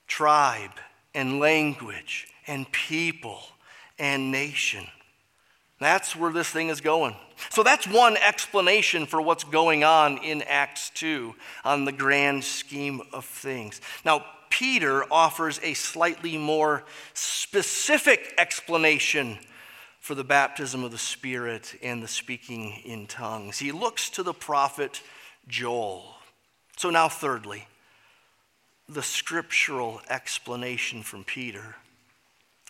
[0.06, 0.70] tribe
[1.14, 3.40] and language and people
[3.98, 4.86] and nation.
[5.80, 7.14] That's where this thing is going.
[7.50, 13.02] So that's one explanation for what's going on in Acts 2 on the grand scheme
[13.12, 13.82] of things.
[14.02, 19.36] Now, Peter offers a slightly more specific explanation
[19.98, 23.58] for the baptism of the Spirit and the speaking in tongues.
[23.58, 25.02] He looks to the prophet
[25.48, 26.04] Joel.
[26.76, 27.66] So, now, thirdly,
[28.88, 31.74] the scriptural explanation from Peter.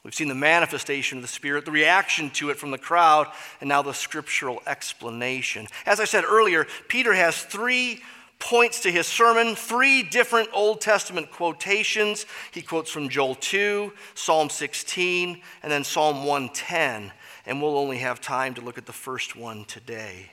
[0.04, 3.26] We've seen the manifestation of the Spirit, the reaction to it from the crowd,
[3.60, 5.66] and now the scriptural explanation.
[5.84, 8.00] As I said earlier, Peter has three
[8.38, 12.26] points to his sermon, three different Old Testament quotations.
[12.52, 17.12] He quotes from Joel 2, Psalm 16, and then Psalm 110.
[17.46, 20.30] And we'll only have time to look at the first one today.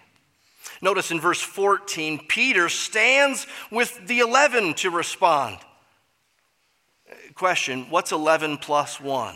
[0.82, 5.58] Notice in verse 14, Peter stands with the 11 to respond.
[7.36, 9.36] Question What's 11 plus 1?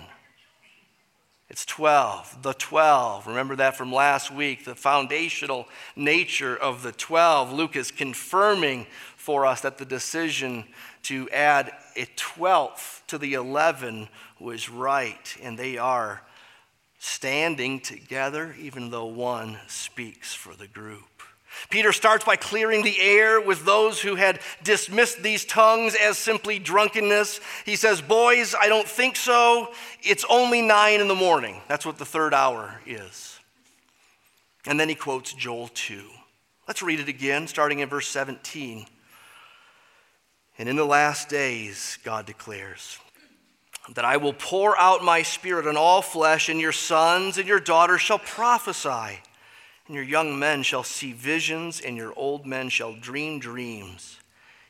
[1.47, 3.27] It's 12, the 12.
[3.27, 7.53] Remember that from last week, the foundational nature of the 12.
[7.53, 10.65] Luke is confirming for us that the decision
[11.03, 16.23] to add a 12th to the 11 was right, and they are
[16.97, 21.14] standing together, even though one speaks for the group.
[21.69, 26.59] Peter starts by clearing the air with those who had dismissed these tongues as simply
[26.59, 27.39] drunkenness.
[27.65, 29.73] He says, Boys, I don't think so.
[30.01, 31.61] It's only nine in the morning.
[31.67, 33.39] That's what the third hour is.
[34.65, 36.03] And then he quotes Joel 2.
[36.67, 38.85] Let's read it again, starting in verse 17.
[40.57, 42.97] And in the last days, God declares,
[43.93, 47.59] that I will pour out my spirit on all flesh, and your sons and your
[47.59, 49.19] daughters shall prophesy.
[49.87, 54.19] And your young men shall see visions, and your old men shall dream dreams.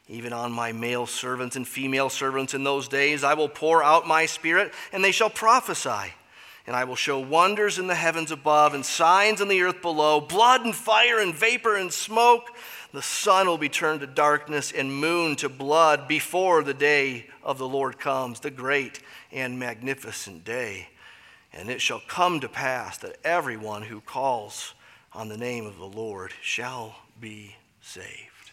[0.08, 4.08] Even on my male servants and female servants in those days, I will pour out
[4.08, 6.14] my spirit, and they shall prophesy.
[6.68, 10.20] And I will show wonders in the heavens above, and signs in the earth below
[10.20, 12.50] blood and fire, and vapor and smoke.
[12.92, 17.58] The sun will be turned to darkness, and moon to blood before the day of
[17.58, 19.00] the Lord comes, the great
[19.32, 20.90] and magnificent day.
[21.52, 24.75] And it shall come to pass that everyone who calls
[25.16, 28.52] on the name of the Lord shall be saved.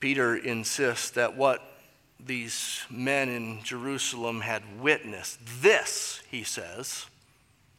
[0.00, 1.62] Peter insists that what
[2.18, 5.38] these men in Jerusalem had witnessed.
[5.62, 7.06] This, he says,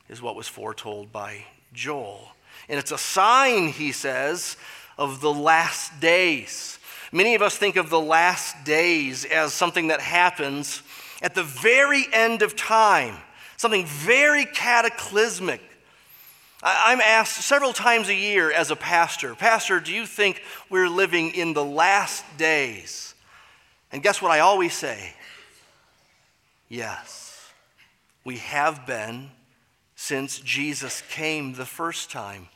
[0.07, 2.30] is what was foretold by Joel.
[2.69, 4.55] And it's a sign, he says,
[4.97, 6.80] of the last days.
[7.11, 10.82] Many of us think of the last days as something that happens
[11.21, 13.17] at the very end of time,
[13.57, 15.61] something very cataclysmic.
[16.62, 21.32] I'm asked several times a year as a pastor, Pastor, do you think we're living
[21.32, 23.16] in the last days?
[23.91, 25.14] And guess what I always say?
[26.68, 27.49] Yes,
[28.24, 29.32] we have been
[29.95, 32.49] since Jesus came the first time.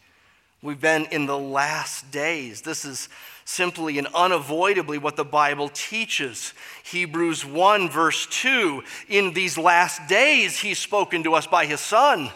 [0.61, 2.61] We've been in the last days.
[2.61, 3.09] This is
[3.43, 6.53] simply and unavoidably what the Bible teaches.
[6.83, 12.29] Hebrews 1, verse 2 In these last days, he's spoken to us by his Son.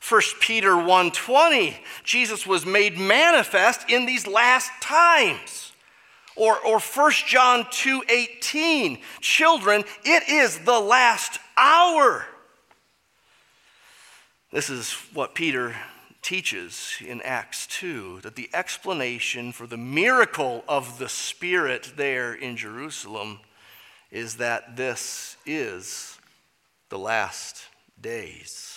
[0.00, 5.72] 1 Peter 1:20 Jesus was made manifest in these last times.
[6.36, 12.26] Or, or 1 John 2:18 children it is the last hour.
[14.50, 15.76] This is what Peter
[16.22, 22.56] teaches in Acts 2 that the explanation for the miracle of the Spirit there in
[22.56, 23.40] Jerusalem
[24.10, 26.18] is that this is
[26.88, 27.64] the last
[28.00, 28.69] days.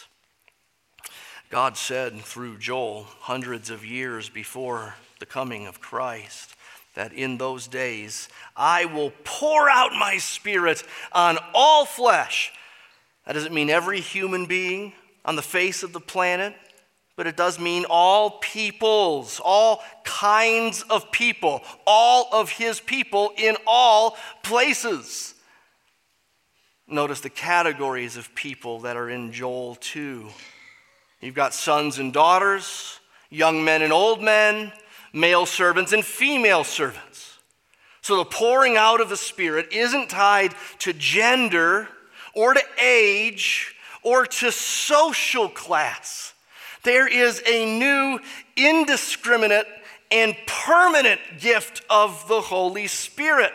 [1.53, 6.55] God said through Joel hundreds of years before the coming of Christ
[6.95, 8.27] that in those days
[8.57, 12.51] I will pour out my spirit on all flesh.
[13.27, 14.93] That doesn't mean every human being
[15.25, 16.55] on the face of the planet
[17.15, 23.55] but it does mean all peoples, all kinds of people, all of his people in
[23.67, 25.35] all places.
[26.87, 30.27] Notice the categories of people that are in Joel 2.
[31.24, 32.99] You've got sons and daughters,
[33.30, 34.74] young men and old men,
[35.13, 37.39] male servants and female servants.
[38.01, 41.88] So the pouring out of the Spirit isn't tied to gender
[42.36, 46.34] or to age or to social class.
[46.84, 48.19] There is a new,
[48.57, 49.67] indiscriminate,
[50.11, 53.53] and permanent gift of the Holy Spirit.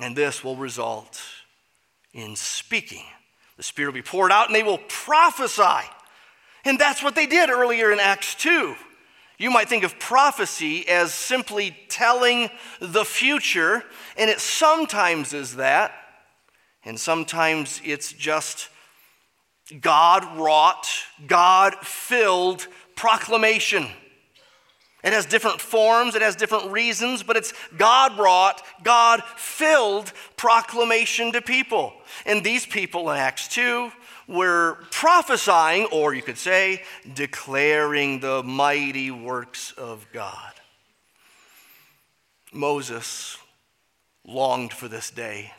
[0.00, 1.20] And this will result
[2.12, 3.02] in speaking.
[3.56, 5.88] The Spirit will be poured out and they will prophesy.
[6.64, 8.74] And that's what they did earlier in Acts 2.
[9.38, 12.48] You might think of prophecy as simply telling
[12.80, 13.84] the future,
[14.16, 15.92] and it sometimes is that,
[16.84, 18.70] and sometimes it's just
[19.80, 20.88] God wrought,
[21.26, 23.88] God filled proclamation.
[25.06, 31.30] It has different forms, it has different reasons, but it's God wrought, God filled proclamation
[31.30, 31.92] to people.
[32.26, 33.92] And these people in Acts 2
[34.26, 36.82] were prophesying, or you could say,
[37.14, 40.54] declaring the mighty works of God.
[42.52, 43.38] Moses
[44.24, 45.52] longed for this day.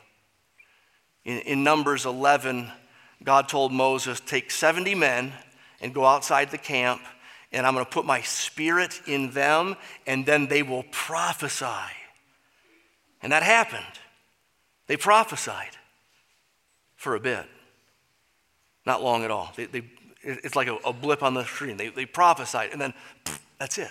[1.24, 2.70] In, in Numbers 11,
[3.24, 5.32] God told Moses, Take 70 men
[5.80, 7.00] and go outside the camp,
[7.52, 9.76] and I'm going to put my spirit in them,
[10.06, 11.94] and then they will prophesy.
[13.22, 13.84] And that happened.
[14.86, 15.76] They prophesied
[16.96, 17.46] for a bit.
[18.84, 19.52] Not long at all.
[19.56, 19.82] They, they,
[20.22, 21.76] it's like a, a, blip on the screen.
[21.76, 22.94] They, they prophesied, and then
[23.24, 23.90] pff, that's it.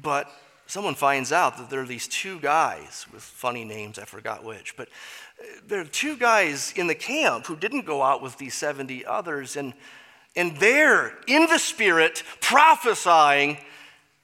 [0.00, 0.30] But
[0.66, 4.76] someone finds out that there are these two guys with funny names, I forgot which,
[4.76, 4.88] but
[5.40, 9.04] uh, there are two guys in the camp who didn't go out with these 70
[9.04, 9.74] others, and,
[10.36, 13.58] and they're in the Spirit prophesying.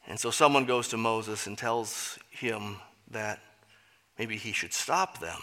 [0.06, 2.76] And so someone goes to Moses and tells him
[3.10, 3.40] that
[4.18, 5.40] maybe he should stop them.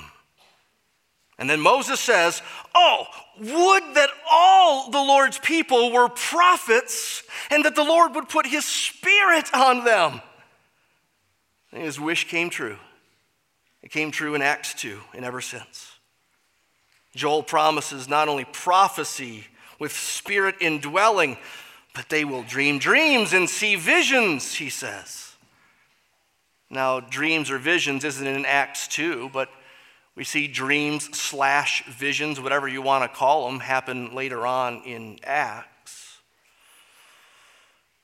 [1.40, 2.42] And then Moses says,
[2.74, 3.06] Oh,
[3.40, 8.66] would that all the Lord's people were prophets and that the Lord would put his
[8.66, 10.22] spirit on them.
[11.72, 12.78] And his wish came true.
[13.84, 15.98] It came true in Acts 2 and ever since.
[17.16, 19.46] Joel promises not only prophecy
[19.80, 21.38] with spirit indwelling,
[21.94, 25.36] but they will dream dreams and see visions, he says.
[26.70, 29.50] Now, dreams or visions isn't in Acts 2, but
[30.16, 35.20] we see dreams slash visions, whatever you want to call them, happen later on in
[35.24, 36.18] Acts.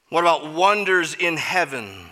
[0.09, 2.11] What about wonders in heaven?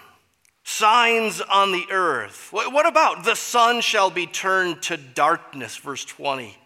[0.64, 2.49] signs on the earth.
[2.51, 6.57] What about the sun shall be turned to darkness, verse 20?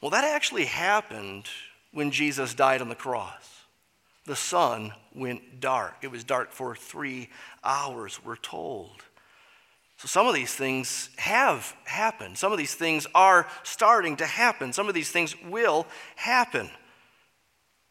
[0.00, 1.44] Well, that actually happened
[1.94, 3.62] when Jesus died on the cross.
[4.26, 5.94] The sun went dark.
[6.02, 7.30] It was dark for three
[7.62, 9.02] hours, we're told.
[9.98, 12.36] So some of these things have happened.
[12.36, 14.72] Some of these things are starting to happen.
[14.72, 15.86] Some of these things will
[16.16, 16.68] happen.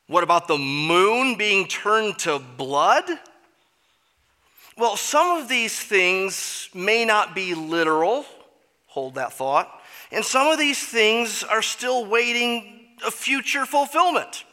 [0.07, 3.05] What about the moon being turned to blood?
[4.77, 8.25] Well, some of these things may not be literal,
[8.87, 9.71] hold that thought,
[10.11, 14.45] and some of these things are still waiting a future fulfillment.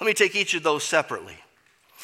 [0.00, 1.36] Let me take each of those separately.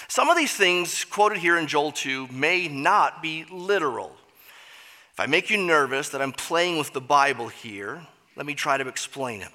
[0.09, 4.17] Some of these things quoted here in Joel 2 may not be literal.
[5.13, 8.01] If I make you nervous that I'm playing with the Bible here,
[8.35, 9.51] let me try to explain it.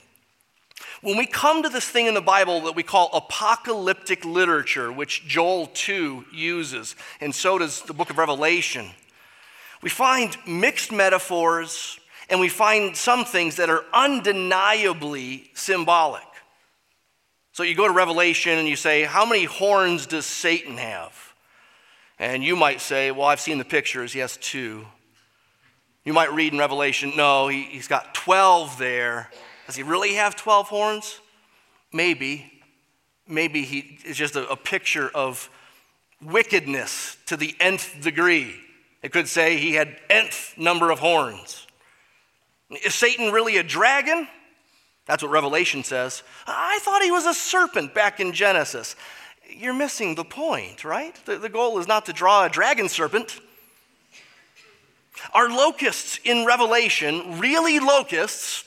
[1.02, 5.28] When we come to this thing in the Bible that we call apocalyptic literature, which
[5.28, 8.92] Joel 2 uses, and so does the book of Revelation,
[9.82, 12.00] we find mixed metaphors
[12.30, 16.24] and we find some things that are undeniably symbolic.
[17.54, 21.34] So you go to Revelation and you say, How many horns does Satan have?
[22.20, 24.86] And you might say, Well, I've seen the pictures, he has two.
[26.04, 29.30] You might read in Revelation, No, he, has got 12 there.
[29.66, 31.20] Does he really have 12 horns?
[31.92, 32.52] Maybe.
[33.28, 35.50] Maybe he is just a, a picture of
[36.22, 38.56] wickedness to the nth degree.
[39.02, 41.67] It could say he had nth number of horns.
[42.70, 44.28] Is Satan really a dragon?
[45.06, 46.22] That's what Revelation says.
[46.46, 48.96] I thought he was a serpent back in Genesis.
[49.50, 51.16] You're missing the point, right?
[51.26, 53.40] The, the goal is not to draw a dragon serpent.
[55.34, 58.66] Are locusts in Revelation really locusts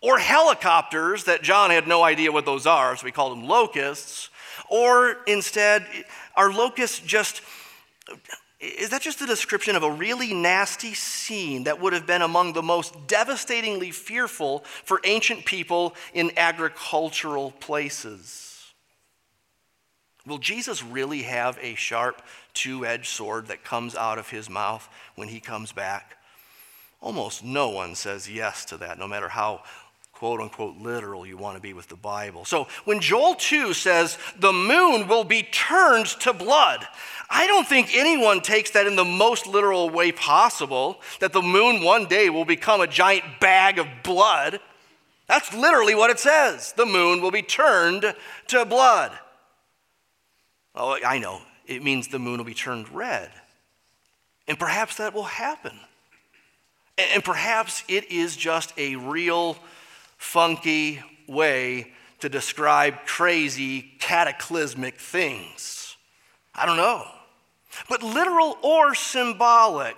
[0.00, 4.30] or helicopters that John had no idea what those are, so we called them locusts?
[4.70, 5.86] Or instead,
[6.34, 7.42] are locusts just
[8.60, 12.52] is that just a description of a really nasty scene that would have been among
[12.52, 18.72] the most devastatingly fearful for ancient people in agricultural places?
[20.26, 22.20] Will Jesus really have a sharp
[22.52, 26.18] two edged sword that comes out of his mouth when he comes back?
[27.00, 29.62] Almost no one says yes to that, no matter how
[30.20, 32.44] quote unquote literal you want to be with the Bible.
[32.44, 36.86] So when Joel 2 says the moon will be turned to blood,
[37.30, 41.82] I don't think anyone takes that in the most literal way possible, that the moon
[41.82, 44.60] one day will become a giant bag of blood.
[45.26, 46.74] That's literally what it says.
[46.74, 48.14] The moon will be turned
[48.48, 49.12] to blood.
[50.74, 51.40] Oh, I know.
[51.66, 53.30] It means the moon will be turned red.
[54.46, 55.80] And perhaps that will happen.
[56.98, 59.56] And perhaps it is just a real
[60.20, 61.90] funky way
[62.20, 65.96] to describe crazy, cataclysmic things.
[66.54, 67.06] I don't know.
[67.88, 69.96] But literal or symbolic,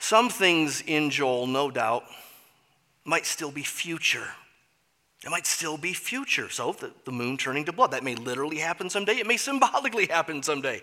[0.00, 2.04] some things in Joel, no doubt,
[3.04, 4.26] might still be future.
[5.24, 6.50] It might still be future.
[6.50, 9.14] So the, the moon turning to blood, that may literally happen someday.
[9.14, 10.82] It may symbolically happen someday.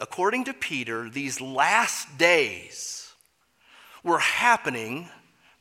[0.00, 3.12] According to Peter, these last days
[4.02, 5.10] were happening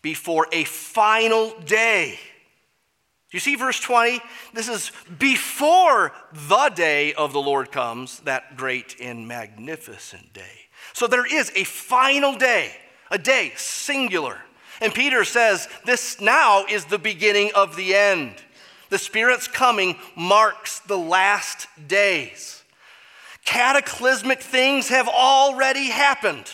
[0.07, 2.17] before a final day.
[3.31, 4.21] You see verse 20?
[4.53, 10.69] This is before the day of the Lord comes, that great and magnificent day.
[10.93, 12.71] So there is a final day,
[13.11, 14.37] a day, singular.
[14.79, 18.35] And Peter says this now is the beginning of the end.
[18.87, 22.63] The Spirit's coming marks the last days.
[23.43, 26.49] Cataclysmic things have already happened.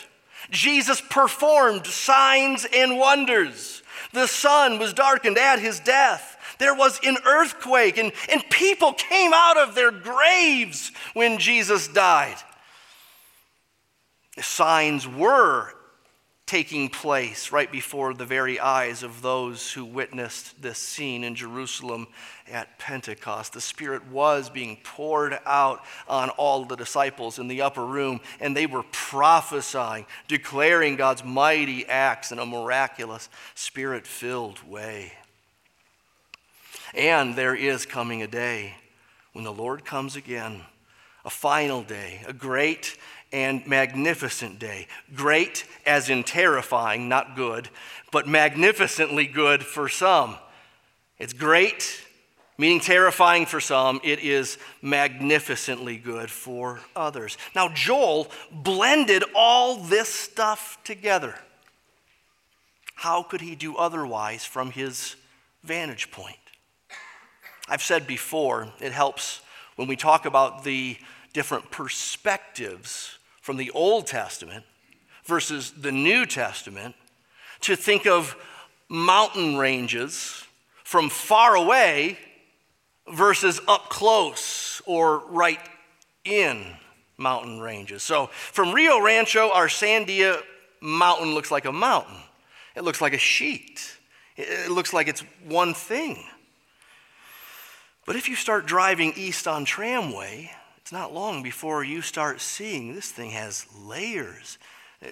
[0.54, 3.82] Jesus performed signs and wonders.
[4.12, 6.38] The sun was darkened at his death.
[6.58, 12.36] There was an earthquake, and, and people came out of their graves when Jesus died.
[14.40, 15.74] Signs were
[16.54, 22.06] taking place right before the very eyes of those who witnessed this scene in Jerusalem
[22.48, 23.54] at Pentecost.
[23.54, 28.56] The Spirit was being poured out on all the disciples in the upper room, and
[28.56, 35.12] they were prophesying, declaring God's mighty acts in a miraculous, Spirit filled way.
[36.96, 38.76] And there is coming a day
[39.32, 40.62] when the Lord comes again,
[41.24, 42.96] a final day, a great
[43.34, 44.86] and magnificent day.
[45.12, 47.68] Great as in terrifying, not good,
[48.12, 50.36] but magnificently good for some.
[51.18, 52.00] It's great,
[52.56, 54.00] meaning terrifying for some.
[54.04, 57.36] It is magnificently good for others.
[57.56, 61.34] Now, Joel blended all this stuff together.
[62.94, 65.16] How could he do otherwise from his
[65.64, 66.36] vantage point?
[67.68, 69.40] I've said before, it helps
[69.74, 70.96] when we talk about the
[71.32, 74.64] different perspectives from the Old Testament
[75.26, 76.94] versus the New Testament
[77.60, 78.34] to think of
[78.88, 80.42] mountain ranges
[80.82, 82.18] from far away
[83.06, 85.60] versus up close or right
[86.24, 86.64] in
[87.18, 88.02] mountain ranges.
[88.02, 90.40] So from Rio Rancho, our Sandia
[90.80, 92.16] mountain looks like a mountain.
[92.74, 93.98] It looks like a sheet.
[94.38, 96.24] It looks like it's one thing.
[98.06, 100.50] But if you start driving east on Tramway,
[100.84, 104.58] it's not long before you start seeing this thing has layers.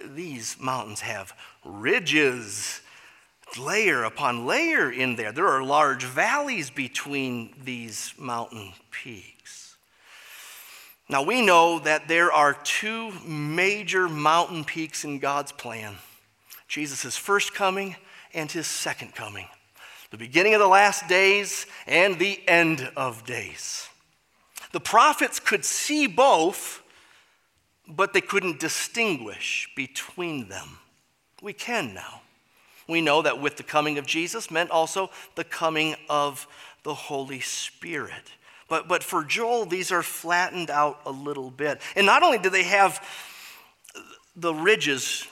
[0.04, 1.32] These mountains have
[1.64, 2.82] ridges,
[3.58, 5.32] layer upon layer in there.
[5.32, 9.76] There are large valleys between these mountain peaks.
[11.08, 15.96] Now, we know that there are two major mountain peaks in God's plan
[16.68, 17.96] Jesus' first coming
[18.34, 19.46] and his second coming,
[20.10, 23.88] the beginning of the last days and the end of days.
[24.72, 26.82] The prophets could see both,
[27.86, 30.78] but they couldn't distinguish between them.
[31.42, 32.22] We can now.
[32.88, 36.46] We know that with the coming of Jesus meant also the coming of
[36.82, 38.32] the Holy Spirit.
[38.68, 41.80] But, but for Joel, these are flattened out a little bit.
[41.94, 43.06] And not only do they have
[44.34, 45.26] the ridges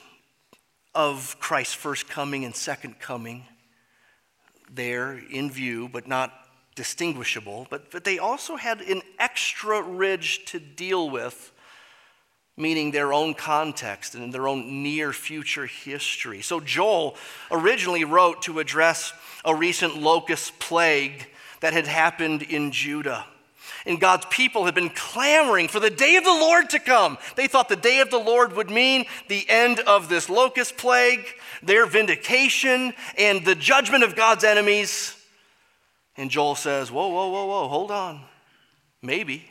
[0.94, 3.46] of Christ's first coming and second coming
[4.70, 6.32] there in view, but not
[6.80, 11.52] distinguishable, but, but they also had an extra ridge to deal with,
[12.56, 16.40] meaning their own context and their own near future history.
[16.40, 17.16] So Joel
[17.50, 19.12] originally wrote to address
[19.44, 21.28] a recent locust plague
[21.60, 23.26] that had happened in Judah.
[23.84, 27.18] And God's people had been clamoring for the day of the Lord to come.
[27.36, 31.26] They thought the day of the Lord would mean the end of this locust plague,
[31.62, 35.14] their vindication, and the judgment of God's enemies.
[36.16, 38.22] And Joel says, Whoa, whoa, whoa, whoa, hold on.
[39.02, 39.44] Maybe,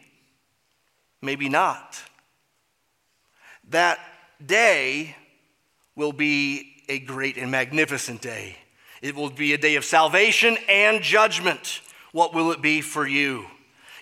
[1.21, 2.01] maybe not.
[3.69, 3.99] That
[4.45, 5.15] day
[5.95, 8.57] will be a great and magnificent day.
[9.01, 11.81] It will be a day of salvation and judgment.
[12.11, 13.45] What will it be for you?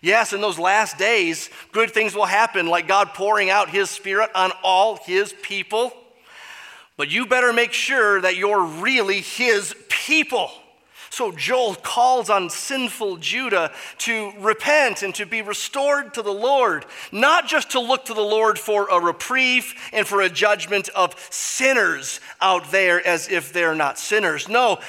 [0.02, 4.30] Yes, in those last days, good things will happen, like God pouring out His Spirit
[4.36, 5.92] on all His people.
[6.98, 10.52] But you better make sure that you're really His people.
[11.10, 16.86] So Joel calls on sinful Judah to repent and to be restored to the Lord,
[17.12, 21.16] not just to look to the Lord for a reprieve and for a judgment of
[21.30, 24.48] sinners out there as if they're not sinners.
[24.48, 24.80] No,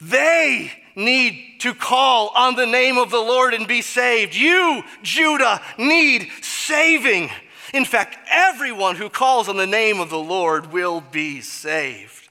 [0.00, 4.34] they need to call on the name of the Lord and be saved.
[4.34, 7.30] You, Judah, need saving.
[7.72, 12.28] In fact, everyone who calls on the name of the Lord will be saved.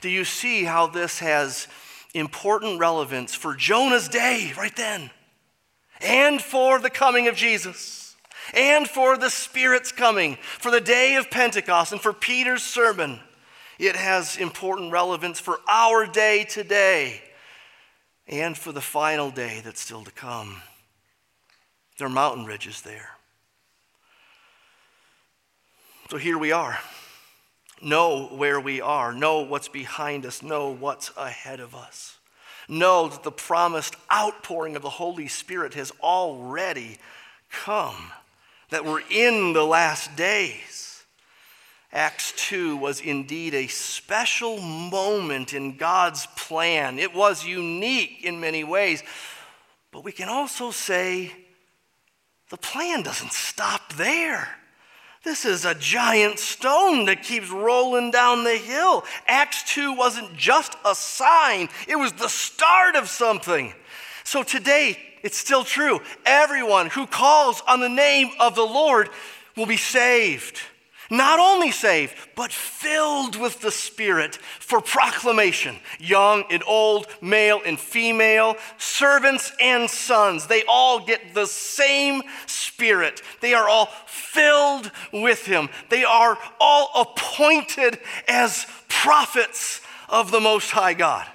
[0.00, 1.66] Do you see how this has
[2.14, 5.10] important relevance for Jonah's day right then,
[6.00, 8.16] and for the coming of Jesus,
[8.54, 13.20] and for the Spirit's coming, for the day of Pentecost, and for Peter's sermon.
[13.78, 17.20] It has important relevance for our day today
[18.28, 20.62] and for the final day that's still to come.
[21.98, 23.10] There are mountain ridges there.
[26.10, 26.78] So here we are
[27.84, 32.18] know where we are, know what's behind us, know what's ahead of us.
[32.68, 36.98] Know that the promised outpouring of the Holy Spirit has already
[37.50, 38.10] come,
[38.70, 41.04] that we're in the last days.
[41.92, 46.98] Acts 2 was indeed a special moment in God's plan.
[46.98, 49.02] It was unique in many ways,
[49.92, 51.32] but we can also say
[52.50, 54.48] the plan doesn't stop there.
[55.24, 59.04] This is a giant stone that keeps rolling down the hill.
[59.26, 63.72] Acts 2 wasn't just a sign, it was the start of something.
[64.22, 66.00] So today, it's still true.
[66.26, 69.08] Everyone who calls on the name of the Lord
[69.56, 70.60] will be saved.
[71.14, 75.76] Not only saved, but filled with the Spirit for proclamation.
[76.00, 83.22] Young and old, male and female, servants and sons, they all get the same Spirit.
[83.40, 85.68] They are all filled with Him.
[85.88, 91.28] They are all appointed as prophets of the Most High God.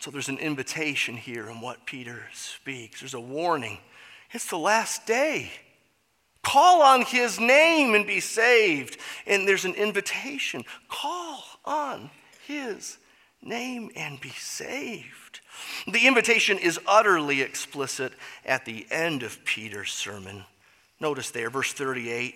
[0.00, 3.00] So there's an invitation here in what Peter speaks.
[3.00, 3.78] There's a warning.
[4.30, 5.50] It's the last day.
[6.44, 8.98] Call on his name and be saved.
[9.26, 12.10] And there's an invitation call on
[12.46, 12.98] his
[13.42, 15.40] name and be saved.
[15.90, 18.12] The invitation is utterly explicit
[18.44, 20.44] at the end of Peter's sermon.
[21.00, 22.34] Notice there, verse 38,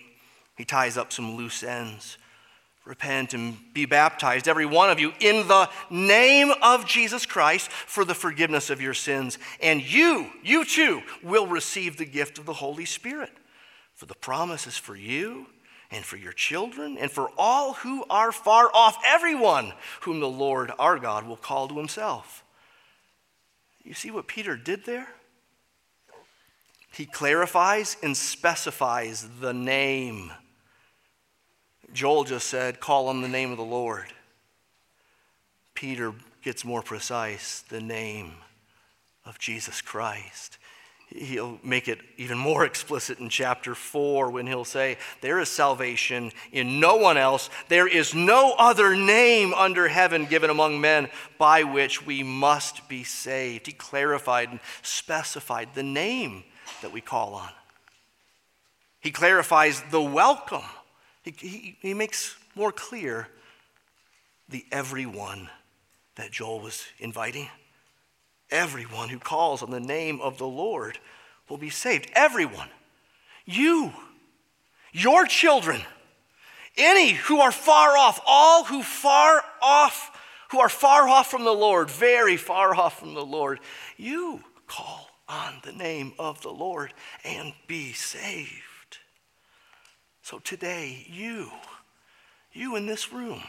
[0.57, 2.19] he ties up some loose ends.
[2.85, 8.03] Repent and be baptized, every one of you, in the name of Jesus Christ for
[8.03, 9.39] the forgiveness of your sins.
[9.63, 13.31] And you, you too, will receive the gift of the Holy Spirit.
[13.99, 15.47] For the promise is for you
[15.91, 19.73] and for your children and for all who are far off, everyone
[20.03, 22.45] whom the Lord our God will call to himself.
[23.83, 25.09] You see what Peter did there?
[26.93, 30.31] He clarifies and specifies the name.
[31.93, 34.07] Joel just said, call on the name of the Lord.
[35.75, 36.13] Peter
[36.45, 38.35] gets more precise the name
[39.27, 40.58] of Jesus Christ.
[41.09, 46.33] He'll make it even more explicit in chapter 4 when he'll say, There is salvation
[46.53, 47.51] in no one else.
[47.69, 53.05] There is no other name under heaven given among men by which we must be
[53.05, 53.67] saved.
[53.67, 56.45] He clarified and specified the name
[56.83, 57.51] that we call on.
[59.01, 60.65] He clarifies the welcome.
[61.23, 63.29] He, he, he makes more clear
[64.49, 65.49] the everyone
[66.17, 67.49] that Joel was inviting.
[68.51, 70.99] Everyone who calls on the name of the Lord
[71.49, 72.11] will be saved.
[72.15, 72.69] Everyone.
[73.45, 73.93] You,
[74.93, 75.83] your children,
[76.77, 80.11] any who are far off, all who far off,
[80.51, 83.61] who are far off from the Lord, very far off from the Lord,
[83.97, 86.95] you call on the name of the Lord
[87.25, 88.99] and be saved.
[90.23, 91.51] So today, you,
[92.53, 93.43] you in this room,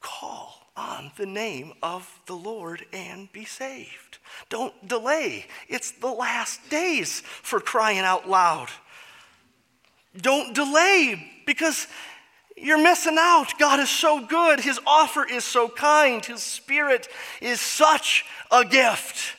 [0.00, 4.18] call on the name of the Lord and be saved.
[4.48, 5.46] Don't delay.
[5.68, 8.68] It's the last days for crying out loud.
[10.16, 11.86] Don't delay because
[12.56, 13.58] you're missing out.
[13.58, 14.60] God is so good.
[14.60, 16.24] His offer is so kind.
[16.24, 17.08] His spirit
[17.40, 19.36] is such a gift.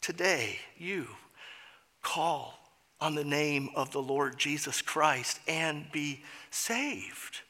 [0.00, 1.08] Today, you
[2.02, 2.54] call
[3.00, 7.40] on the name of the Lord Jesus Christ and be saved.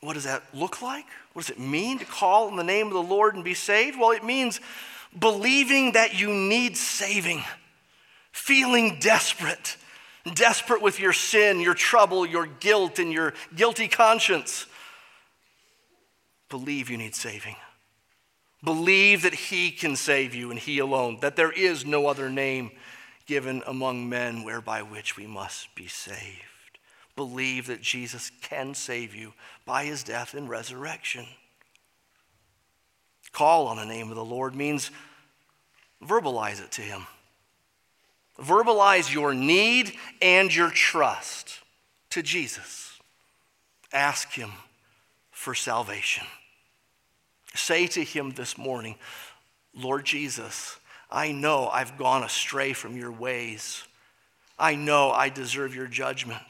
[0.00, 1.06] What does that look like?
[1.32, 3.98] What does it mean to call on the name of the Lord and be saved?
[3.98, 4.60] Well, it means
[5.18, 7.42] believing that you need saving,
[8.32, 9.76] feeling desperate,
[10.34, 14.66] desperate with your sin, your trouble, your guilt, and your guilty conscience.
[16.50, 17.56] Believe you need saving.
[18.62, 22.70] Believe that He can save you and He alone, that there is no other name
[23.26, 26.55] given among men whereby which we must be saved
[27.16, 29.32] believe that Jesus can save you
[29.64, 31.26] by his death and resurrection.
[33.32, 34.90] Call on the name of the Lord means
[36.02, 37.06] verbalize it to him.
[38.38, 41.60] Verbalize your need and your trust
[42.10, 42.98] to Jesus.
[43.92, 44.52] Ask him
[45.30, 46.26] for salvation.
[47.54, 48.96] Say to him this morning,
[49.74, 50.78] Lord Jesus,
[51.10, 53.84] I know I've gone astray from your ways.
[54.58, 56.42] I know I deserve your judgment.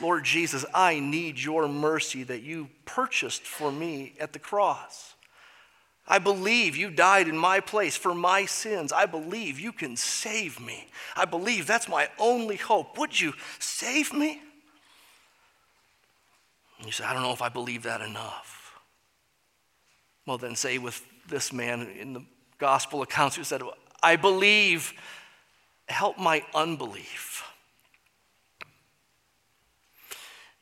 [0.00, 5.14] Lord Jesus, I need your mercy that you purchased for me at the cross.
[6.08, 8.92] I believe you died in my place for my sins.
[8.92, 10.86] I believe you can save me.
[11.16, 12.96] I believe that's my only hope.
[12.98, 14.40] Would you save me?
[16.78, 18.78] And you say, I don't know if I believe that enough.
[20.26, 22.24] Well, then say with this man in the
[22.58, 23.62] gospel accounts who said,
[24.02, 24.92] I believe,
[25.88, 27.42] help my unbelief.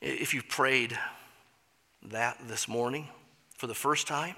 [0.06, 0.98] If you've prayed
[2.10, 3.08] that this morning
[3.56, 4.34] for the first time,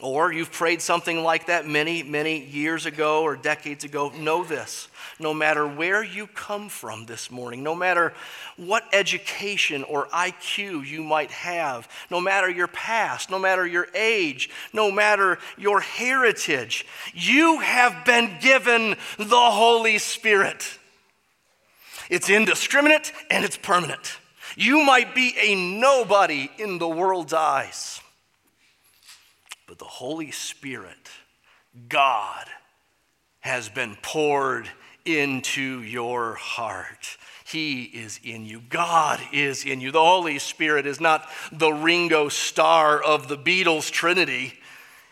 [0.00, 4.88] or you've prayed something like that many, many years ago or decades ago, know this.
[5.20, 8.12] No matter where you come from this morning, no matter
[8.56, 14.50] what education or IQ you might have, no matter your past, no matter your age,
[14.72, 16.84] no matter your heritage,
[17.14, 20.76] you have been given the Holy Spirit.
[22.08, 24.16] It's indiscriminate and it's permanent.
[24.60, 27.98] You might be a nobody in the world's eyes,
[29.66, 31.08] but the Holy Spirit,
[31.88, 32.44] God,
[33.38, 34.68] has been poured
[35.06, 37.16] into your heart.
[37.46, 38.60] He is in you.
[38.68, 39.92] God is in you.
[39.92, 44.52] The Holy Spirit is not the Ringo Starr of the Beatles Trinity.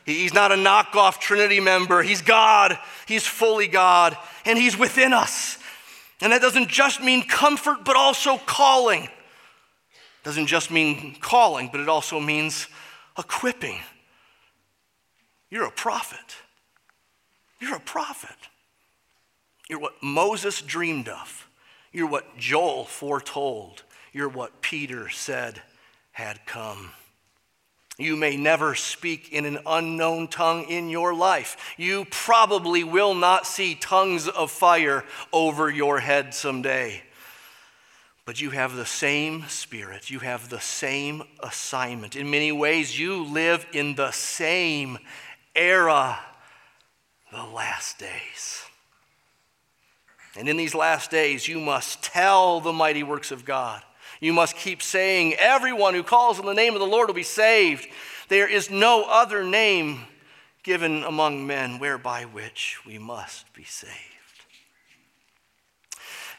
[0.05, 2.03] He's not a knockoff Trinity member.
[2.03, 2.79] He's God.
[3.07, 4.15] He's fully God.
[4.45, 5.57] And He's within us.
[6.21, 9.09] And that doesn't just mean comfort, but also calling
[10.25, 12.67] doesn't just mean calling, but it also means
[13.19, 13.79] equipping.
[15.51, 16.37] You're a prophet.
[17.61, 18.37] You're a prophet.
[19.69, 21.49] You're what Moses dreamed of.
[21.93, 23.83] You're what Joel foretold.
[24.13, 25.63] You're what Peter said
[26.13, 26.91] had come.
[27.99, 31.75] You may never speak in an unknown tongue in your life.
[31.77, 37.03] You probably will not see tongues of fire over your head someday.
[38.29, 42.15] But you have the same spirit, you have the same assignment.
[42.15, 44.99] In many ways, you live in the same
[45.57, 46.21] era,
[47.33, 48.65] the last days.
[50.37, 53.83] And in these last days, you must tell the mighty works of God.
[54.21, 57.23] You must keep saying, Everyone who calls on the name of the Lord will be
[57.23, 57.89] saved.
[58.29, 60.01] There is no other name
[60.63, 64.18] given among men whereby which we must be saved.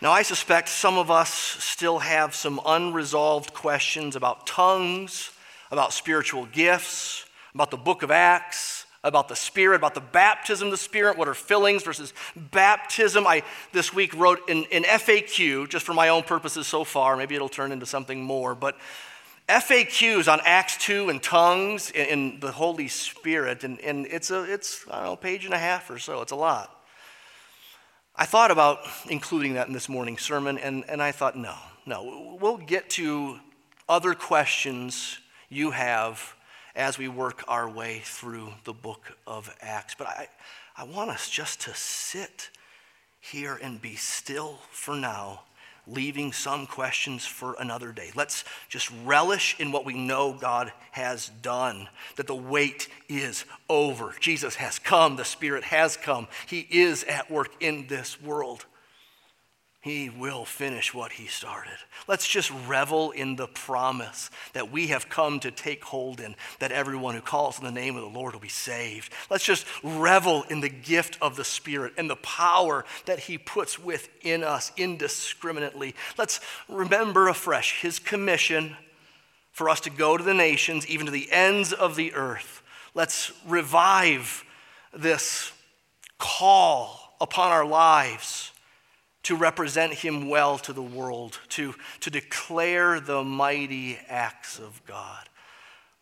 [0.01, 5.31] Now, I suspect some of us still have some unresolved questions about tongues,
[5.71, 10.71] about spiritual gifts, about the book of Acts, about the Spirit, about the baptism of
[10.71, 13.27] the Spirit, what are fillings versus baptism.
[13.27, 13.43] I
[13.73, 17.17] this week wrote an, an FAQ just for my own purposes so far.
[17.17, 18.77] Maybe it'll turn into something more, but
[19.49, 24.85] FAQs on Acts 2 and tongues and, the Holy Spirit, and, and it's a it's
[24.89, 26.21] I don't know, page and a half or so.
[26.21, 26.78] It's a lot.
[28.21, 31.55] I thought about including that in this morning's sermon, and, and I thought, no,
[31.85, 32.37] no.
[32.41, 33.39] We'll get to
[33.87, 36.35] other questions you have
[36.75, 39.95] as we work our way through the book of Acts.
[39.97, 40.27] But I,
[40.75, 42.49] I want us just to sit
[43.21, 45.43] here and be still for now,
[45.91, 48.11] leaving some questions for another day.
[48.15, 54.13] Let's just relish in what we know God has done, that the wait is over.
[54.19, 58.65] Jesus has come, the Spirit has come, He is at work in this world.
[59.81, 61.77] He will finish what he started.
[62.05, 66.73] Let's just revel in the promise that we have come to take hold in, that
[66.73, 69.13] everyone who calls in the name of the Lord will be saved.
[69.29, 73.79] Let's just revel in the gift of the Spirit and the power that he puts
[73.79, 75.95] within us indiscriminately.
[76.17, 78.75] Let's remember afresh his commission
[79.53, 82.63] for us to go to the nations, even to the ends of the earth.
[82.93, 84.43] Let's revive
[84.93, 85.53] this
[86.17, 88.51] call upon our lives
[89.23, 95.27] to represent him well to the world, to, to declare the mighty acts of God.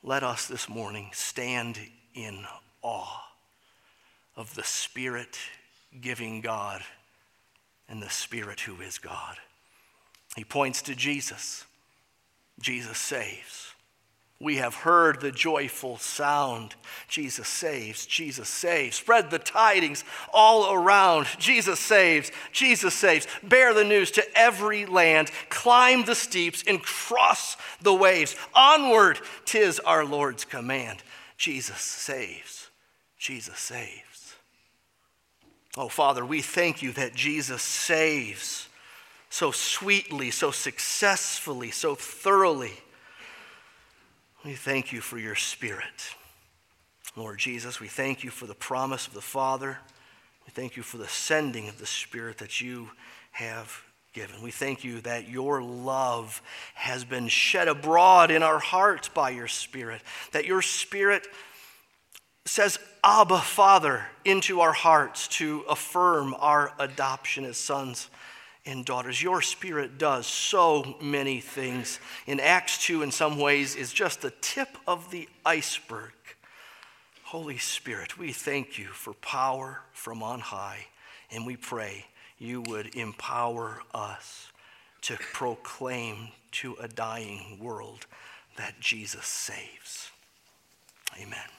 [0.03, 1.79] Let us this morning stand
[2.13, 2.45] in
[2.81, 3.23] awe
[4.35, 5.37] of the Spirit
[5.99, 6.83] giving God
[7.89, 9.37] and the Spirit who is God.
[10.35, 11.65] He points to Jesus.
[12.59, 13.66] Jesus saves.
[14.39, 16.75] We have heard the joyful sound.
[17.07, 18.97] Jesus saves, Jesus saves.
[18.97, 21.25] Spread the tidings all around.
[21.39, 23.25] Jesus saves, Jesus saves.
[23.41, 25.31] Bear the news to every land.
[25.49, 28.35] Climb the steeps and cross the waves.
[28.53, 31.01] Onward, tis our Lord's command.
[31.37, 32.69] Jesus saves,
[33.17, 34.35] Jesus saves.
[35.75, 38.69] Oh, Father, we thank you that Jesus saves
[39.31, 42.73] so sweetly, so successfully, so thoroughly.
[44.45, 46.15] We thank you for your Spirit.
[47.15, 49.79] Lord Jesus, we thank you for the promise of the Father.
[50.45, 52.89] We thank you for the sending of the Spirit that you
[53.31, 53.83] have
[54.13, 54.41] given.
[54.41, 56.41] We thank you that your love
[56.75, 61.27] has been shed abroad in our hearts by your Spirit, that your Spirit
[62.45, 68.09] says, Abba, Father, into our hearts to affirm our adoption as sons
[68.67, 69.23] and daughters.
[69.23, 71.99] Your spirit does so many things.
[72.27, 76.11] In Acts 2, in some ways, is just the tip of the iceberg.
[77.23, 80.87] Holy Spirit, we thank you for power from on high,
[81.31, 82.05] and we pray
[82.37, 84.51] you would empower us
[85.01, 88.05] to proclaim to a dying world
[88.57, 90.11] that Jesus saves.
[91.19, 91.56] Amen.